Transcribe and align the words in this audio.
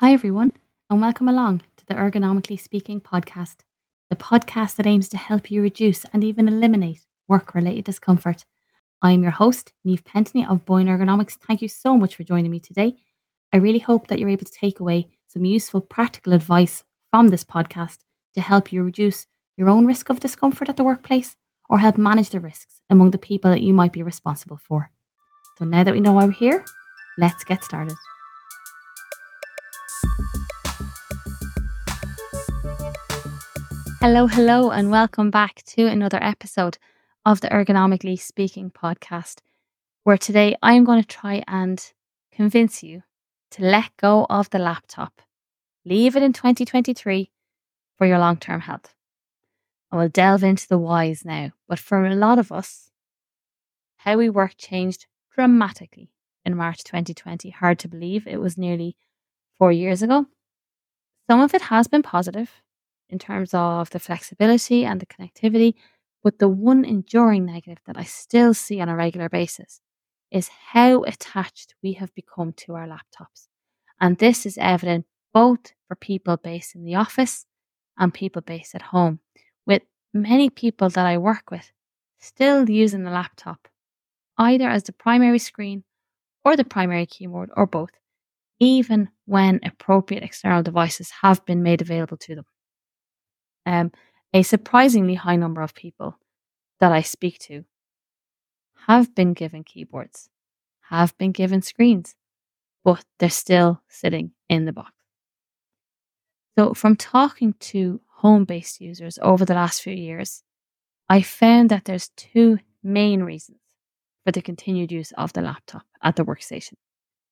Hi, 0.00 0.12
everyone, 0.12 0.52
and 0.90 1.00
welcome 1.00 1.26
along 1.26 1.62
to 1.78 1.86
the 1.86 1.94
Ergonomically 1.94 2.60
Speaking 2.60 3.00
podcast, 3.00 3.60
the 4.10 4.16
podcast 4.16 4.76
that 4.76 4.86
aims 4.86 5.08
to 5.08 5.16
help 5.16 5.50
you 5.50 5.62
reduce 5.62 6.04
and 6.12 6.22
even 6.22 6.48
eliminate 6.48 7.06
work 7.28 7.54
related 7.54 7.86
discomfort. 7.86 8.44
I'm 9.00 9.22
your 9.22 9.30
host, 9.30 9.72
Niamh 9.86 10.02
Pentony 10.02 10.46
of 10.46 10.66
Boyne 10.66 10.88
Ergonomics. 10.88 11.38
Thank 11.38 11.62
you 11.62 11.68
so 11.68 11.96
much 11.96 12.14
for 12.14 12.24
joining 12.24 12.50
me 12.50 12.60
today. 12.60 12.96
I 13.54 13.56
really 13.56 13.78
hope 13.78 14.08
that 14.08 14.18
you're 14.18 14.28
able 14.28 14.44
to 14.44 14.52
take 14.52 14.80
away 14.80 15.08
some 15.28 15.46
useful 15.46 15.80
practical 15.80 16.34
advice 16.34 16.84
from 17.10 17.28
this 17.28 17.42
podcast 17.42 18.00
to 18.34 18.42
help 18.42 18.74
you 18.74 18.82
reduce 18.82 19.26
your 19.56 19.70
own 19.70 19.86
risk 19.86 20.10
of 20.10 20.20
discomfort 20.20 20.68
at 20.68 20.76
the 20.76 20.84
workplace 20.84 21.36
or 21.70 21.78
help 21.78 21.96
manage 21.96 22.28
the 22.28 22.40
risks 22.40 22.82
among 22.90 23.12
the 23.12 23.18
people 23.18 23.50
that 23.50 23.62
you 23.62 23.72
might 23.72 23.94
be 23.94 24.02
responsible 24.02 24.58
for. 24.58 24.90
So 25.56 25.64
now 25.64 25.84
that 25.84 25.94
we 25.94 26.00
know 26.00 26.12
why 26.12 26.26
we're 26.26 26.32
here, 26.32 26.66
let's 27.16 27.44
get 27.44 27.64
started. 27.64 27.96
Hello, 34.08 34.28
hello, 34.28 34.70
and 34.70 34.92
welcome 34.92 35.32
back 35.32 35.64
to 35.64 35.88
another 35.88 36.22
episode 36.22 36.78
of 37.24 37.40
the 37.40 37.48
Ergonomically 37.48 38.16
Speaking 38.16 38.70
podcast, 38.70 39.40
where 40.04 40.16
today 40.16 40.56
I'm 40.62 40.84
going 40.84 41.02
to 41.02 41.08
try 41.08 41.42
and 41.48 41.84
convince 42.30 42.84
you 42.84 43.02
to 43.50 43.64
let 43.64 43.90
go 43.96 44.24
of 44.30 44.48
the 44.50 44.60
laptop, 44.60 45.22
leave 45.84 46.14
it 46.14 46.22
in 46.22 46.32
2023 46.32 47.32
for 47.98 48.06
your 48.06 48.20
long 48.20 48.36
term 48.36 48.60
health. 48.60 48.94
I 49.90 49.96
will 49.96 50.08
delve 50.08 50.44
into 50.44 50.68
the 50.68 50.78
whys 50.78 51.24
now, 51.24 51.50
but 51.68 51.80
for 51.80 52.06
a 52.06 52.14
lot 52.14 52.38
of 52.38 52.52
us, 52.52 52.92
how 53.96 54.18
we 54.18 54.30
work 54.30 54.52
changed 54.56 55.06
dramatically 55.34 56.12
in 56.44 56.56
March 56.56 56.84
2020. 56.84 57.50
Hard 57.50 57.80
to 57.80 57.88
believe 57.88 58.28
it 58.28 58.40
was 58.40 58.56
nearly 58.56 58.94
four 59.58 59.72
years 59.72 60.00
ago. 60.00 60.26
Some 61.28 61.40
of 61.40 61.54
it 61.54 61.62
has 61.62 61.88
been 61.88 62.04
positive 62.04 62.62
in 63.08 63.18
terms 63.18 63.54
of 63.54 63.90
the 63.90 63.98
flexibility 63.98 64.84
and 64.84 65.00
the 65.00 65.06
connectivity, 65.06 65.74
but 66.22 66.38
the 66.38 66.48
one 66.48 66.84
enduring 66.84 67.44
negative 67.46 67.78
that 67.86 67.96
I 67.96 68.04
still 68.04 68.52
see 68.54 68.80
on 68.80 68.88
a 68.88 68.96
regular 68.96 69.28
basis 69.28 69.80
is 70.30 70.50
how 70.72 71.02
attached 71.04 71.74
we 71.82 71.92
have 71.94 72.14
become 72.14 72.52
to 72.52 72.74
our 72.74 72.86
laptops. 72.86 73.48
And 74.00 74.18
this 74.18 74.44
is 74.44 74.58
evident 74.58 75.06
both 75.32 75.72
for 75.86 75.94
people 75.94 76.36
based 76.36 76.74
in 76.74 76.84
the 76.84 76.96
office 76.96 77.46
and 77.98 78.12
people 78.12 78.42
based 78.42 78.74
at 78.74 78.82
home, 78.82 79.20
with 79.66 79.82
many 80.12 80.50
people 80.50 80.88
that 80.90 81.06
I 81.06 81.18
work 81.18 81.50
with 81.50 81.70
still 82.18 82.68
using 82.68 83.04
the 83.04 83.10
laptop 83.10 83.68
either 84.38 84.68
as 84.68 84.82
the 84.84 84.92
primary 84.92 85.38
screen 85.38 85.84
or 86.44 86.56
the 86.56 86.64
primary 86.64 87.06
keyboard 87.06 87.50
or 87.56 87.66
both, 87.66 87.90
even 88.58 89.08
when 89.24 89.60
appropriate 89.64 90.22
external 90.22 90.62
devices 90.62 91.10
have 91.22 91.44
been 91.46 91.62
made 91.62 91.80
available 91.80 92.16
to 92.16 92.34
them. 92.34 92.44
Um, 93.66 93.90
a 94.32 94.42
surprisingly 94.42 95.14
high 95.14 95.36
number 95.36 95.60
of 95.60 95.74
people 95.74 96.18
that 96.78 96.92
I 96.92 97.02
speak 97.02 97.38
to 97.40 97.64
have 98.86 99.14
been 99.14 99.34
given 99.34 99.64
keyboards, 99.64 100.30
have 100.88 101.16
been 101.18 101.32
given 101.32 101.62
screens, 101.62 102.14
but 102.84 103.04
they're 103.18 103.28
still 103.28 103.82
sitting 103.88 104.30
in 104.48 104.64
the 104.64 104.72
box. 104.72 104.92
So, 106.56 106.72
from 106.72 106.96
talking 106.96 107.54
to 107.60 108.00
home 108.06 108.44
based 108.44 108.80
users 108.80 109.18
over 109.20 109.44
the 109.44 109.54
last 109.54 109.82
few 109.82 109.92
years, 109.92 110.42
I 111.08 111.22
found 111.22 111.70
that 111.70 111.84
there's 111.84 112.10
two 112.16 112.58
main 112.82 113.22
reasons 113.22 113.58
for 114.24 114.32
the 114.32 114.40
continued 114.40 114.92
use 114.92 115.12
of 115.12 115.32
the 115.32 115.42
laptop 115.42 115.82
at 116.02 116.16
the 116.16 116.24
workstation. 116.24 116.74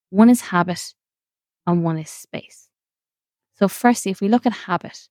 One 0.09 0.29
is 0.29 0.41
habit 0.41 0.93
and 1.65 1.83
one 1.83 1.97
is 1.97 2.09
space. 2.09 2.69
So, 3.57 3.67
firstly, 3.67 4.11
if 4.11 4.21
we 4.21 4.27
look 4.27 4.45
at 4.45 4.53
habit, 4.53 5.07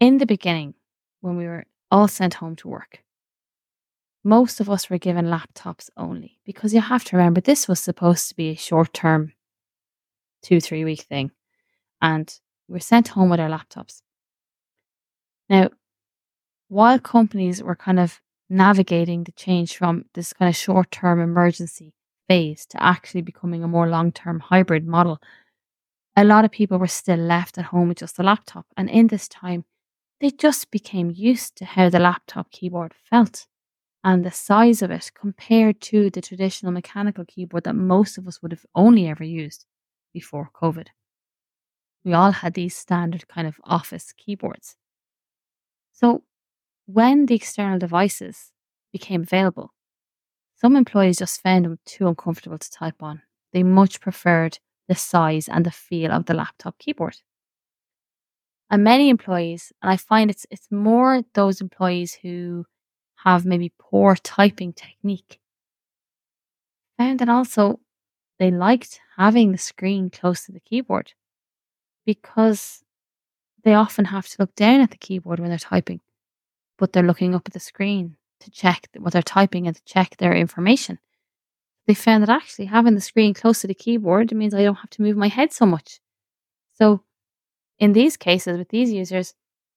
in 0.00 0.18
the 0.18 0.26
beginning, 0.26 0.74
when 1.20 1.36
we 1.36 1.46
were 1.46 1.64
all 1.90 2.08
sent 2.08 2.34
home 2.34 2.56
to 2.56 2.68
work, 2.68 3.04
most 4.24 4.60
of 4.60 4.68
us 4.68 4.90
were 4.90 4.98
given 4.98 5.26
laptops 5.26 5.88
only 5.96 6.38
because 6.44 6.74
you 6.74 6.80
have 6.80 7.04
to 7.04 7.16
remember 7.16 7.40
this 7.40 7.68
was 7.68 7.80
supposed 7.80 8.28
to 8.28 8.36
be 8.36 8.50
a 8.50 8.56
short 8.56 8.92
term, 8.92 9.32
two, 10.42 10.60
three 10.60 10.84
week 10.84 11.02
thing. 11.02 11.30
And 12.02 12.32
we 12.68 12.74
were 12.74 12.80
sent 12.80 13.08
home 13.08 13.30
with 13.30 13.40
our 13.40 13.48
laptops. 13.48 14.02
Now, 15.48 15.70
while 16.68 16.98
companies 16.98 17.62
were 17.62 17.76
kind 17.76 17.98
of 17.98 18.20
navigating 18.48 19.24
the 19.24 19.32
change 19.32 19.76
from 19.76 20.04
this 20.14 20.32
kind 20.32 20.48
of 20.48 20.56
short 20.56 20.90
term 20.90 21.20
emergency 21.20 21.94
phase 22.28 22.66
to 22.66 22.82
actually 22.82 23.22
becoming 23.22 23.64
a 23.64 23.68
more 23.68 23.88
long 23.88 24.12
term 24.12 24.40
hybrid 24.40 24.86
model, 24.86 25.20
a 26.16 26.24
lot 26.24 26.44
of 26.44 26.50
people 26.50 26.78
were 26.78 26.86
still 26.86 27.18
left 27.18 27.58
at 27.58 27.66
home 27.66 27.88
with 27.88 27.98
just 27.98 28.18
a 28.18 28.22
laptop. 28.22 28.66
And 28.76 28.88
in 28.90 29.06
this 29.08 29.28
time, 29.28 29.64
they 30.20 30.30
just 30.30 30.70
became 30.70 31.10
used 31.10 31.56
to 31.56 31.64
how 31.64 31.88
the 31.88 31.98
laptop 31.98 32.50
keyboard 32.50 32.94
felt 33.08 33.46
and 34.04 34.24
the 34.24 34.30
size 34.30 34.82
of 34.82 34.90
it 34.90 35.10
compared 35.14 35.80
to 35.80 36.10
the 36.10 36.20
traditional 36.20 36.72
mechanical 36.72 37.24
keyboard 37.24 37.64
that 37.64 37.74
most 37.74 38.18
of 38.18 38.26
us 38.26 38.40
would 38.42 38.52
have 38.52 38.66
only 38.74 39.06
ever 39.08 39.24
used 39.24 39.66
before 40.12 40.50
COVID. 40.54 40.88
We 42.04 42.14
all 42.14 42.32
had 42.32 42.54
these 42.54 42.76
standard 42.76 43.28
kind 43.28 43.46
of 43.46 43.60
office 43.64 44.12
keyboards. 44.12 44.76
So 45.92 46.22
when 46.86 47.26
the 47.26 47.34
external 47.34 47.78
devices 47.78 48.52
became 48.92 49.22
available, 49.22 49.74
some 50.56 50.76
employees 50.76 51.18
just 51.18 51.42
found 51.42 51.64
them 51.64 51.78
too 51.84 52.08
uncomfortable 52.08 52.58
to 52.58 52.70
type 52.70 53.02
on. 53.02 53.22
They 53.52 53.62
much 53.62 54.00
preferred 54.00 54.58
the 54.88 54.94
size 54.94 55.48
and 55.48 55.64
the 55.64 55.70
feel 55.70 56.10
of 56.12 56.26
the 56.26 56.34
laptop 56.34 56.78
keyboard. 56.78 57.16
And 58.70 58.84
many 58.84 59.08
employees, 59.08 59.72
and 59.82 59.90
I 59.90 59.96
find 59.96 60.30
it's 60.30 60.46
it's 60.50 60.70
more 60.70 61.22
those 61.34 61.60
employees 61.60 62.14
who 62.14 62.66
have 63.24 63.44
maybe 63.44 63.72
poor 63.78 64.14
typing 64.14 64.72
technique, 64.72 65.40
found 66.96 67.18
that 67.18 67.28
also 67.28 67.80
they 68.38 68.50
liked 68.50 69.00
having 69.16 69.52
the 69.52 69.58
screen 69.58 70.08
close 70.08 70.46
to 70.46 70.52
the 70.52 70.60
keyboard 70.60 71.12
because 72.06 72.84
they 73.64 73.74
often 73.74 74.06
have 74.06 74.26
to 74.28 74.36
look 74.38 74.54
down 74.54 74.80
at 74.80 74.90
the 74.90 74.96
keyboard 74.96 75.40
when 75.40 75.50
they're 75.50 75.58
typing, 75.58 76.00
but 76.78 76.92
they're 76.92 77.02
looking 77.02 77.34
up 77.34 77.42
at 77.46 77.52
the 77.52 77.60
screen 77.60 78.16
to 78.40 78.50
check 78.50 78.88
what 78.98 79.12
they're 79.12 79.22
typing 79.22 79.66
and 79.66 79.76
to 79.76 79.84
check 79.84 80.16
their 80.16 80.34
information. 80.34 80.98
They 81.86 81.94
found 81.94 82.22
that 82.22 82.30
actually 82.30 82.66
having 82.66 82.94
the 82.94 83.00
screen 83.00 83.34
close 83.34 83.60
to 83.60 83.66
the 83.66 83.74
keyboard 83.74 84.32
means 84.34 84.54
I 84.54 84.62
don't 84.62 84.76
have 84.76 84.90
to 84.90 85.02
move 85.02 85.16
my 85.16 85.28
head 85.28 85.52
so 85.52 85.66
much. 85.66 86.00
So 86.78 87.02
in 87.80 87.94
these 87.94 88.16
cases, 88.16 88.58
with 88.58 88.68
these 88.68 88.92
users, 88.92 89.34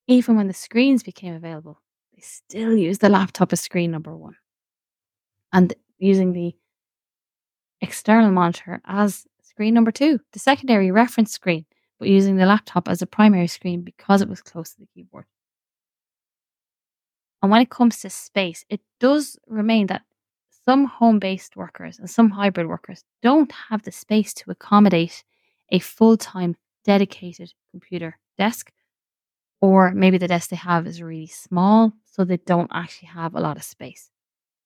even 0.07 0.35
when 0.35 0.47
the 0.47 0.53
screens 0.53 1.01
became 1.01 1.33
available, 1.33 1.79
they 2.13 2.21
still 2.21 2.75
use 2.75 2.99
the 2.99 3.09
laptop 3.09 3.53
as 3.53 3.61
screen 3.61 3.89
number 3.89 4.15
one 4.15 4.35
and 5.53 5.73
using 5.97 6.33
the 6.33 6.53
external 7.81 8.31
monitor 8.31 8.81
as 8.85 9.25
screen 9.41 9.73
number 9.73 9.91
two, 9.91 10.19
the 10.33 10.39
secondary 10.39 10.91
reference 10.91 11.31
screen, 11.31 11.65
but 11.97 12.09
using 12.09 12.35
the 12.35 12.45
laptop 12.45 12.89
as 12.89 13.01
a 13.01 13.07
primary 13.07 13.47
screen 13.47 13.81
because 13.81 14.21
it 14.21 14.29
was 14.29 14.41
close 14.41 14.73
to 14.73 14.81
the 14.81 14.87
keyboard. 14.93 15.25
And 17.41 17.51
when 17.51 17.61
it 17.61 17.69
comes 17.69 17.99
to 18.01 18.09
space, 18.09 18.65
it 18.69 18.81
does 18.99 19.37
remain 19.47 19.87
that 19.87 20.03
some 20.65 20.85
home 20.85 21.19
based 21.19 21.55
workers 21.55 21.99
and 21.99 22.09
some 22.09 22.29
hybrid 22.29 22.67
workers 22.67 23.03
don't 23.21 23.51
have 23.69 23.83
the 23.83 23.91
space 23.91 24.33
to 24.33 24.51
accommodate 24.51 25.23
a 25.69 25.79
full 25.79 26.17
time 26.17 26.55
dedicated 26.85 27.53
computer 27.71 28.19
desk, 28.37 28.71
or 29.61 29.91
maybe 29.91 30.17
the 30.17 30.27
desk 30.27 30.49
they 30.49 30.55
have 30.55 30.87
is 30.87 31.01
really 31.01 31.27
small, 31.27 31.93
so 32.05 32.23
they 32.23 32.37
don't 32.37 32.71
actually 32.73 33.09
have 33.09 33.35
a 33.35 33.39
lot 33.39 33.57
of 33.57 33.63
space. 33.63 34.09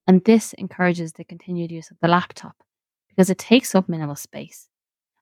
And 0.08 0.24
this 0.24 0.54
encourages 0.54 1.14
the 1.14 1.26
continued 1.26 1.72
use 1.72 1.92
of 1.92 1.98
the 2.02 2.08
laptop 2.08 2.56
because 3.10 3.30
it 3.30 3.38
takes 3.38 3.76
up 3.76 3.90
minimal 3.90 4.16
space 4.16 4.70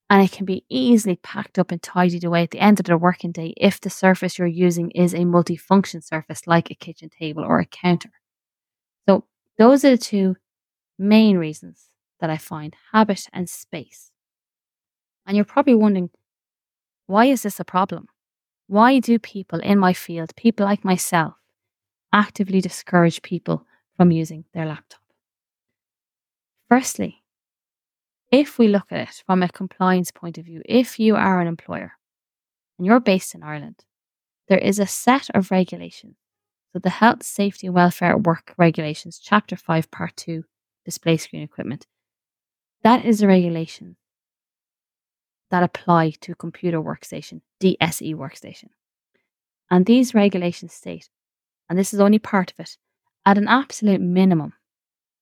and 0.09 0.23
it 0.23 0.31
can 0.31 0.45
be 0.45 0.63
easily 0.69 1.15
packed 1.17 1.57
up 1.57 1.71
and 1.71 1.81
tidied 1.81 2.23
away 2.23 2.43
at 2.43 2.51
the 2.51 2.59
end 2.59 2.79
of 2.79 2.85
the 2.85 2.97
working 2.97 3.31
day 3.31 3.53
if 3.57 3.81
the 3.81 3.89
surface 3.89 4.37
you're 4.37 4.47
using 4.47 4.91
is 4.91 5.13
a 5.13 5.19
multifunction 5.19 6.03
surface 6.03 6.45
like 6.45 6.69
a 6.69 6.75
kitchen 6.75 7.09
table 7.09 7.43
or 7.43 7.59
a 7.59 7.65
counter. 7.65 8.11
So, 9.09 9.25
those 9.57 9.83
are 9.83 9.91
the 9.91 9.97
two 9.97 10.35
main 10.99 11.37
reasons 11.37 11.89
that 12.19 12.29
I 12.29 12.37
find 12.37 12.75
habit 12.91 13.27
and 13.33 13.49
space. 13.49 14.11
And 15.25 15.35
you're 15.35 15.45
probably 15.45 15.75
wondering, 15.75 16.11
why 17.07 17.25
is 17.25 17.43
this 17.43 17.59
a 17.59 17.65
problem? 17.65 18.07
Why 18.67 18.99
do 18.99 19.19
people 19.19 19.59
in 19.59 19.77
my 19.77 19.93
field, 19.93 20.35
people 20.35 20.65
like 20.65 20.83
myself, 20.83 21.35
actively 22.11 22.61
discourage 22.61 23.21
people 23.21 23.65
from 23.95 24.11
using 24.11 24.45
their 24.53 24.65
laptop? 24.65 25.01
Firstly, 26.67 27.23
if 28.31 28.57
we 28.57 28.67
look 28.67 28.91
at 28.91 29.07
it 29.07 29.23
from 29.25 29.43
a 29.43 29.49
compliance 29.49 30.11
point 30.11 30.37
of 30.37 30.45
view, 30.45 30.61
if 30.65 30.99
you 30.99 31.15
are 31.15 31.39
an 31.39 31.47
employer 31.47 31.93
and 32.77 32.87
you're 32.87 32.99
based 32.99 33.35
in 33.35 33.43
Ireland, 33.43 33.85
there 34.47 34.57
is 34.57 34.79
a 34.79 34.87
set 34.87 35.29
of 35.35 35.51
regulations. 35.51 36.15
So, 36.73 36.79
the 36.79 36.89
Health, 36.89 37.23
Safety 37.23 37.67
and 37.67 37.75
Welfare 37.75 38.11
at 38.11 38.23
Work 38.23 38.53
Regulations, 38.57 39.19
Chapter 39.23 39.55
5, 39.55 39.91
Part 39.91 40.17
2, 40.17 40.43
display 40.83 41.17
screen 41.17 41.43
equipment. 41.43 41.87
That 42.83 43.05
is 43.05 43.21
a 43.21 43.27
regulation 43.27 43.95
that 45.51 45.63
apply 45.63 46.11
to 46.21 46.31
a 46.31 46.35
computer 46.35 46.81
workstation, 46.81 47.41
DSE 47.61 48.15
workstation. 48.15 48.69
And 49.69 49.85
these 49.85 50.13
regulations 50.13 50.73
state, 50.73 51.09
and 51.69 51.77
this 51.77 51.93
is 51.93 51.99
only 51.99 52.19
part 52.19 52.51
of 52.51 52.59
it, 52.59 52.77
at 53.25 53.37
an 53.37 53.47
absolute 53.47 54.01
minimum, 54.01 54.53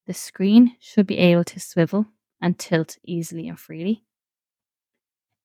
the 0.05 0.13
screen 0.13 0.75
should 0.79 1.07
be 1.07 1.17
able 1.17 1.45
to 1.45 1.59
swivel 1.59 2.07
and 2.41 2.59
tilt 2.59 2.97
easily 3.05 3.47
and 3.47 3.57
freely. 3.57 4.03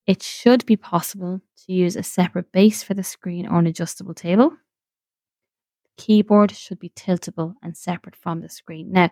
It 0.05 0.21
should 0.21 0.65
be 0.65 0.75
possible 0.75 1.41
to 1.65 1.71
use 1.71 1.95
a 1.95 2.03
separate 2.03 2.51
base 2.51 2.83
for 2.83 2.93
the 2.93 3.03
screen 3.03 3.47
or 3.47 3.59
an 3.59 3.67
adjustable 3.67 4.13
table. 4.13 4.49
The 4.49 6.03
keyboard 6.03 6.51
should 6.51 6.79
be 6.79 6.89
tiltable 6.89 7.53
and 7.61 7.77
separate 7.77 8.15
from 8.15 8.41
the 8.41 8.49
screen. 8.49 8.91
Now, 8.91 9.11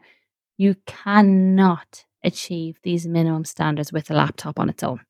you 0.57 0.75
cannot 0.85 2.05
achieve 2.23 2.79
these 2.83 3.07
minimum 3.07 3.45
standards 3.45 3.93
with 3.93 4.09
a 4.09 4.15
laptop 4.15 4.59
on 4.59 4.69
its 4.69 4.83
own. 4.83 5.01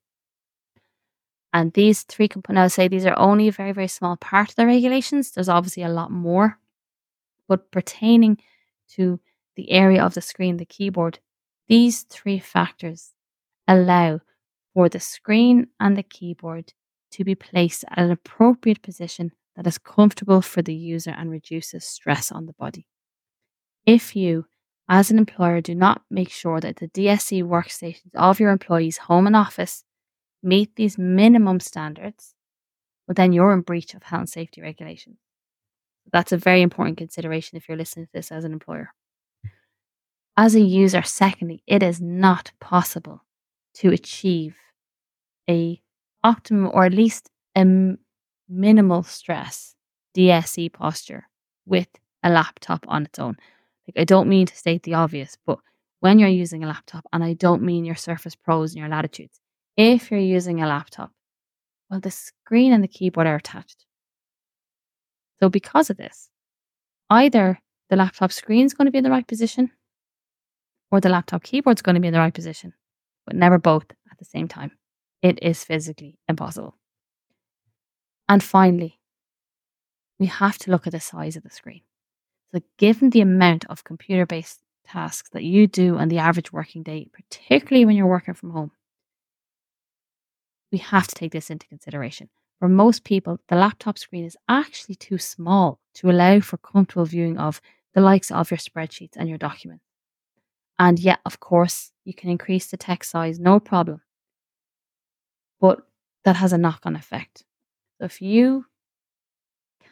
And 1.58 1.74
these 1.74 2.04
three 2.04 2.28
components, 2.28 2.62
I'll 2.62 2.70
say 2.84 2.88
these 2.88 3.08
are 3.08 3.18
only 3.18 3.48
a 3.48 3.52
very, 3.52 3.72
very 3.72 3.88
small 3.88 4.16
part 4.16 4.50
of 4.50 4.56
the 4.58 4.68
regulations. 4.68 5.32
There's 5.32 5.50
obviously 5.50 5.82
a 5.82 5.90
lot 5.90 6.12
more. 6.12 6.60
But 7.48 7.72
pertaining 7.72 8.38
to 8.90 9.20
the 9.56 9.72
area 9.72 10.04
of 10.04 10.14
the 10.14 10.22
screen, 10.22 10.58
the 10.58 10.66
keyboard, 10.66 11.18
these 11.68 12.04
three 12.04 12.38
factors 12.38 13.14
allow 13.68 14.20
for 14.76 14.88
the 14.88 15.00
screen 15.00 15.66
and 15.80 15.98
the 15.98 16.04
keyboard 16.04 16.74
to 17.14 17.24
be 17.24 17.34
placed 17.34 17.84
at 17.90 17.98
an 17.98 18.12
appropriate 18.12 18.84
position 18.84 19.32
that 19.56 19.66
is 19.66 19.80
comfortable 19.80 20.44
for 20.44 20.62
the 20.62 20.76
user 20.76 21.16
and 21.18 21.32
reduces 21.32 21.86
stress 21.86 22.32
on 22.32 22.46
the 22.46 22.54
body. 22.54 22.86
If 23.84 24.16
you, 24.16 24.46
as 24.88 25.10
an 25.10 25.18
employer, 25.18 25.62
do 25.62 25.74
not 25.74 26.04
make 26.12 26.30
sure 26.30 26.60
that 26.60 26.76
the 26.76 26.90
DSE 26.90 27.42
workstations 27.44 28.14
of 28.14 28.40
your 28.40 28.52
employees' 28.52 29.00
home 29.00 29.26
and 29.26 29.36
office 29.36 29.84
meet 30.48 30.76
these 30.76 30.98
minimum 30.98 31.60
standards, 31.60 32.34
well, 33.08 33.14
then 33.14 33.34
you're 33.34 33.54
in 33.54 33.62
breach 33.62 33.94
of 33.94 34.04
health 34.04 34.22
and 34.22 34.30
safety 34.30 34.62
regulations. 34.62 35.18
That's 36.12 36.32
a 36.32 36.38
very 36.38 36.62
important 36.62 36.98
consideration 36.98 37.58
if 37.58 37.68
you're 37.68 37.78
listening 37.78 38.06
to 38.06 38.12
this 38.14 38.32
as 38.32 38.44
an 38.44 38.54
employer. 38.54 38.94
As 40.38 40.56
a 40.56 40.62
user, 40.62 41.02
secondly, 41.04 41.64
it 41.68 41.84
is 41.84 42.00
not 42.00 42.52
possible 42.60 43.24
to 43.76 43.90
achieve 43.90 44.56
a 45.50 45.82
optimum 46.24 46.70
or 46.74 46.86
at 46.86 46.94
least 46.94 47.30
a 47.56 47.60
m- 47.60 48.00
minimal 48.48 49.04
stress 49.04 49.76
DSE 50.16 50.72
posture 50.72 51.28
with 51.66 51.88
a 52.24 52.30
laptop 52.30 52.86
on 52.88 53.06
its 53.06 53.20
own. 53.20 53.38
Like 53.88 54.02
I 54.02 54.04
don't 54.04 54.30
mean 54.30 54.48
to 54.48 54.56
state 54.56 54.84
the 54.84 54.94
obvious, 54.94 55.38
but 55.46 55.60
when 56.00 56.20
you're 56.20 56.30
using 56.30 56.64
a 56.64 56.68
laptop, 56.68 57.06
and 57.12 57.24
I 57.24 57.34
don't 57.34 57.64
mean 57.64 57.86
your 57.86 57.96
Surface 57.96 58.36
Pros 58.36 58.74
and 58.74 58.80
your 58.80 58.90
Latitudes, 58.90 59.40
if 59.78 60.12
you're 60.12 60.20
using 60.20 60.62
a 60.62 60.68
laptop, 60.68 61.12
well, 61.90 62.00
the 62.00 62.12
screen 62.12 62.74
and 62.74 62.84
the 62.84 62.88
keyboard 62.88 63.28
are 63.28 63.36
attached. 63.36 63.86
So, 65.40 65.50
because 65.50 65.90
of 65.90 65.98
this, 65.98 66.30
either 67.10 67.60
the 67.90 67.96
laptop 67.96 68.32
screen 68.32 68.66
is 68.66 68.74
going 68.74 68.88
to 68.88 68.92
be 68.92 68.98
in 68.98 69.04
the 69.04 69.12
right 69.12 69.28
position 69.28 69.72
or 70.92 71.00
the 71.00 71.10
laptop 71.10 71.44
keyboard 71.44 71.78
is 71.78 71.82
going 71.82 71.96
to 71.96 72.02
be 72.02 72.08
in 72.08 72.14
the 72.14 72.20
right 72.20 72.34
position, 72.34 72.74
but 73.26 73.36
never 73.36 73.58
both 73.60 73.86
at 74.12 74.18
the 74.18 74.26
same 74.26 74.48
time. 74.48 74.72
It 75.22 75.40
is 75.42 75.64
physically 75.64 76.18
impossible. 76.28 76.76
And 78.28 78.44
finally, 78.44 79.00
we 80.20 80.26
have 80.26 80.58
to 80.60 80.72
look 80.72 80.88
at 80.88 80.94
the 80.94 81.00
size 81.00 81.36
of 81.36 81.44
the 81.44 81.50
screen. 81.50 81.82
So, 82.52 82.62
given 82.78 83.12
the 83.12 83.22
amount 83.22 83.66
of 83.70 83.84
computer 83.84 84.26
based 84.26 84.62
tasks 84.86 85.30
that 85.34 85.44
you 85.44 85.68
do 85.68 85.98
on 85.98 86.08
the 86.08 86.18
average 86.18 86.52
working 86.52 86.82
day, 86.82 87.10
particularly 87.14 87.86
when 87.86 87.96
you're 87.96 88.08
working 88.08 88.34
from 88.34 88.52
home, 88.52 88.72
we 90.72 90.78
have 90.80 91.08
to 91.08 91.16
take 91.16 91.32
this 91.32 91.50
into 91.50 91.68
consideration. 91.68 92.30
For 92.60 92.68
most 92.68 93.04
people, 93.04 93.40
the 93.48 93.56
laptop 93.56 93.98
screen 93.98 94.26
is 94.26 94.38
actually 94.50 94.96
too 94.96 95.18
small 95.18 95.80
to 95.96 96.10
allow 96.10 96.40
for 96.40 96.58
comfortable 96.58 97.06
viewing 97.06 97.38
of 97.38 97.62
the 97.94 98.02
likes 98.02 98.32
of 98.32 98.52
your 98.52 98.58
spreadsheets 98.58 99.16
and 99.16 99.30
your 99.30 99.38
documents. 99.38 99.84
And 100.80 101.00
yet, 101.00 101.20
of 101.26 101.40
course, 101.40 101.92
you 102.06 102.14
can 102.14 102.30
increase 102.30 102.68
the 102.68 102.78
text 102.78 103.12
size, 103.12 103.40
no 103.40 103.60
problem. 103.60 104.02
But 105.60 105.80
that 106.24 106.36
has 106.36 106.54
a 106.54 106.58
knock 106.58 106.82
on 106.84 106.96
effect. 106.96 107.44
So 107.98 108.06
if 108.06 108.22
you 108.22 108.66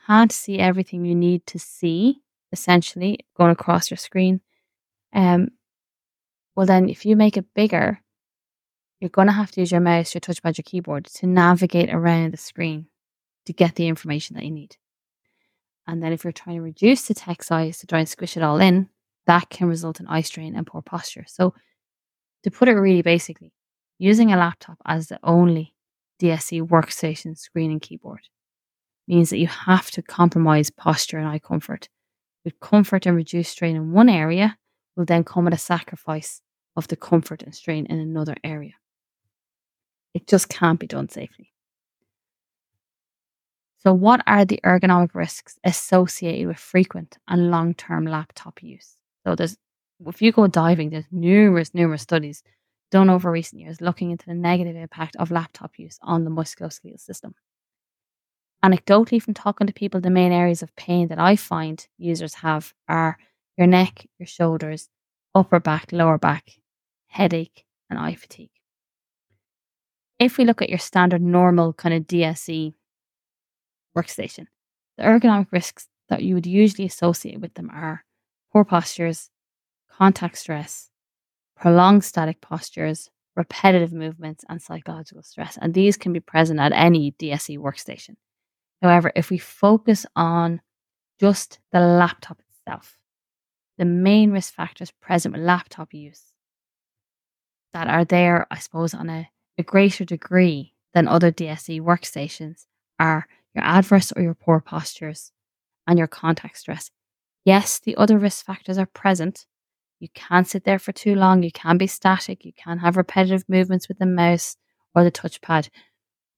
can't 0.06 0.32
see 0.32 0.60
everything 0.60 1.06
you 1.06 1.16
need 1.16 1.46
to 1.48 1.60
see, 1.60 2.22
essentially 2.52 3.20
going 3.36 3.52
across 3.52 3.90
your 3.90 3.98
screen, 3.98 4.42
um, 5.14 5.50
well, 6.56 6.66
then 6.66 6.90
if 6.90 7.06
you 7.06 7.16
make 7.16 7.38
it 7.38 7.54
bigger, 7.54 8.00
you're 9.00 9.10
going 9.10 9.28
to 9.28 9.34
have 9.34 9.52
to 9.52 9.60
use 9.60 9.72
your 9.72 9.82
mouse, 9.82 10.14
your 10.14 10.22
touchpad, 10.22 10.58
your 10.58 10.64
keyboard 10.64 11.06
to 11.06 11.28
navigate 11.28 11.94
around 11.94 12.34
the 12.34 12.38
screen 12.38 12.88
to 13.46 13.54
get 13.54 13.76
the 13.76 13.88
information 13.88 14.36
that 14.36 14.46
you 14.46 14.52
need. 14.52 14.78
And 15.88 16.02
then 16.02 16.14
if 16.14 16.24
you're 16.24 16.34
trying 16.34 16.56
to 16.56 16.62
reduce 16.62 17.04
the 17.04 17.14
text 17.14 17.50
size 17.50 17.78
to 17.80 17.88
try 17.88 18.00
and 18.00 18.10
squish 18.10 18.36
it 18.36 18.44
all 18.44 18.60
in, 18.60 18.90
that 19.28 19.50
can 19.50 19.68
result 19.68 20.00
in 20.00 20.08
eye 20.08 20.22
strain 20.22 20.56
and 20.56 20.66
poor 20.66 20.82
posture. 20.82 21.26
So, 21.28 21.54
to 22.44 22.52
put 22.52 22.68
it 22.68 22.74
really 22.74 23.02
basically, 23.02 23.54
using 23.98 24.32
a 24.32 24.38
laptop 24.38 24.78
as 24.86 25.08
the 25.08 25.20
only 25.24 25.74
DSE 26.22 26.62
workstation 26.68 27.38
screen 27.38 27.72
and 27.72 27.82
keyboard 27.82 28.22
means 29.08 29.30
that 29.30 29.40
you 29.40 29.48
have 29.48 29.92
to 29.92 30.02
compromise 30.02 30.70
posture 30.70 31.18
and 31.18 31.28
eye 31.28 31.40
comfort. 31.40 31.90
With 32.44 32.60
comfort 32.60 33.06
and 33.06 33.16
reduced 33.16 33.52
strain 33.52 33.76
in 33.76 33.92
one 33.92 34.10
area 34.10 34.58
will 34.96 35.06
then 35.06 35.24
come 35.24 35.48
at 35.48 35.54
a 35.54 35.58
sacrifice 35.58 36.42
of 36.76 36.88
the 36.88 36.96
comfort 36.96 37.42
and 37.42 37.54
strain 37.54 37.86
in 37.88 38.00
another 38.00 38.36
area. 38.44 38.74
It 40.16 40.28
just 40.28 40.48
can't 40.48 40.80
be 40.80 40.88
done 40.88 41.10
safely. 41.10 41.52
So, 43.80 43.94
what 43.94 44.24
are 44.26 44.46
the 44.46 44.62
ergonomic 44.64 45.14
risks 45.14 45.60
associated 45.66 46.48
with 46.48 46.58
frequent 46.58 47.18
and 47.28 47.52
long 47.52 47.74
term 47.74 48.06
laptop 48.06 48.64
use? 48.64 48.96
So, 49.28 49.36
there's 49.36 49.58
if 50.08 50.22
you 50.22 50.32
go 50.32 50.48
diving, 50.48 50.90
there's 50.90 51.12
numerous, 51.12 51.74
numerous 51.74 52.02
studies 52.02 52.44
done 52.92 53.10
over 53.10 53.30
recent 53.30 53.62
years 53.62 53.82
looking 53.82 54.10
into 54.12 54.26
the 54.26 54.34
negative 54.34 54.78
impact 54.78 55.18
of 55.18 55.32
laptop 55.32 55.78
use 55.78 56.00
on 56.02 56.24
the 56.24 56.32
musculoskeletal 56.32 57.00
system. 57.00 57.36
Anecdotally, 58.64 59.22
from 59.22 59.34
talking 59.34 59.68
to 59.68 59.74
people, 59.74 60.00
the 60.00 60.10
main 60.10 60.32
areas 60.32 60.64
of 60.64 60.74
pain 60.78 61.10
that 61.10 61.20
I 61.20 61.36
find 61.36 61.86
users 61.98 62.36
have 62.36 62.74
are 62.88 63.18
your 63.58 63.68
neck, 63.68 64.08
your 64.18 64.28
shoulders, 64.28 64.88
upper 65.34 65.60
back, 65.60 65.92
lower 65.92 66.18
back, 66.18 66.52
headache, 67.08 67.66
and 67.90 68.00
eye 68.00 68.16
fatigue 68.16 68.55
if 70.26 70.38
we 70.40 70.46
look 70.46 70.62
at 70.62 70.70
your 70.70 70.80
standard 70.80 71.22
normal 71.22 71.72
kind 71.74 71.94
of 71.94 72.08
DSE 72.08 72.74
workstation, 73.96 74.48
the 74.98 75.04
ergonomic 75.04 75.52
risks 75.52 75.88
that 76.10 76.24
you 76.24 76.34
would 76.34 76.48
usually 76.48 76.88
associate 76.88 77.40
with 77.40 77.54
them 77.54 77.70
are 77.72 78.04
poor 78.52 78.66
postures, 78.66 79.30
contact 79.88 80.38
stress, 80.38 80.90
prolonged 81.56 82.04
static 82.04 82.42
postures, 82.42 83.10
repetitive 83.36 83.94
movements, 83.94 84.44
and 84.50 84.62
psychological 84.62 85.22
stress. 85.22 85.58
And 85.62 85.74
these 85.74 85.96
can 85.96 86.12
be 86.12 86.20
present 86.20 86.60
at 86.60 86.72
any 86.72 87.12
DSE 87.12 87.60
workstation. 87.60 88.16
However, 88.82 89.12
if 89.16 89.30
we 89.30 89.38
focus 89.38 90.06
on 90.16 90.62
just 91.20 91.60
the 91.72 91.80
laptop 91.80 92.42
itself, 92.50 92.98
the 93.78 93.86
main 93.86 94.32
risk 94.32 94.54
factors 94.54 94.92
present 95.02 95.36
with 95.36 95.44
laptop 95.44 95.94
use 95.94 96.34
that 97.74 97.88
are 97.88 98.06
there, 98.06 98.48
I 98.50 98.58
suppose, 98.58 98.94
on 98.94 99.10
a 99.10 99.30
a 99.58 99.64
greater 99.64 100.06
degree 100.06 100.74
than 100.94 101.08
other 101.08 101.32
DSE 101.32 101.82
workstations 101.82 102.66
are 103.00 103.28
your 103.54 103.64
adverse 103.64 104.12
or 104.16 104.22
your 104.22 104.34
poor 104.34 104.60
postures 104.60 105.32
and 105.88 105.98
your 105.98 106.08
contact 106.08 106.58
stress. 106.58 106.92
Yes, 107.44 107.80
the 107.80 107.96
other 107.96 108.18
risk 108.18 108.46
factors 108.46 108.78
are 108.78 108.86
present. 108.88 109.46
You 110.00 110.10
can't 110.14 110.48
sit 110.48 110.64
there 110.64 110.80
for 110.80 110.92
too 110.92 111.16
long. 111.16 111.44
You 111.44 111.52
can 111.52 111.78
be 111.78 111.88
static. 111.88 112.44
You 112.44 112.54
can 112.54 112.80
have 112.80 112.98
repetitive 112.98 113.44
movements 113.48 113.88
with 113.88 114.00
the 114.00 114.06
mouse 114.06 114.58
or 114.94 115.04
the 115.04 115.12
touchpad. 115.12 115.70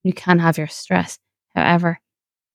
You 0.03 0.13
can 0.13 0.39
have 0.39 0.57
your 0.57 0.67
stress. 0.67 1.19
However, 1.55 1.99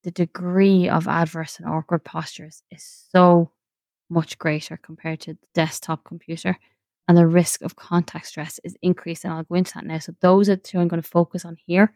the 0.04 0.10
degree 0.10 0.88
of 0.88 1.08
adverse 1.08 1.58
and 1.58 1.68
awkward 1.68 2.04
postures 2.04 2.62
is 2.70 3.06
so 3.10 3.50
much 4.10 4.38
greater 4.38 4.76
compared 4.76 5.20
to 5.20 5.34
the 5.34 5.38
desktop 5.54 6.04
computer 6.04 6.58
and 7.08 7.16
the 7.16 7.26
risk 7.26 7.62
of 7.62 7.76
contact 7.76 8.26
stress 8.26 8.60
is 8.64 8.76
increased. 8.82 9.24
And 9.24 9.32
I'll 9.34 9.42
go 9.42 9.54
into 9.54 9.74
that 9.74 9.86
now. 9.86 9.98
So, 9.98 10.14
those 10.20 10.48
are 10.48 10.56
two 10.56 10.78
I'm 10.78 10.88
going 10.88 11.02
to 11.02 11.08
focus 11.08 11.44
on 11.44 11.56
here 11.66 11.92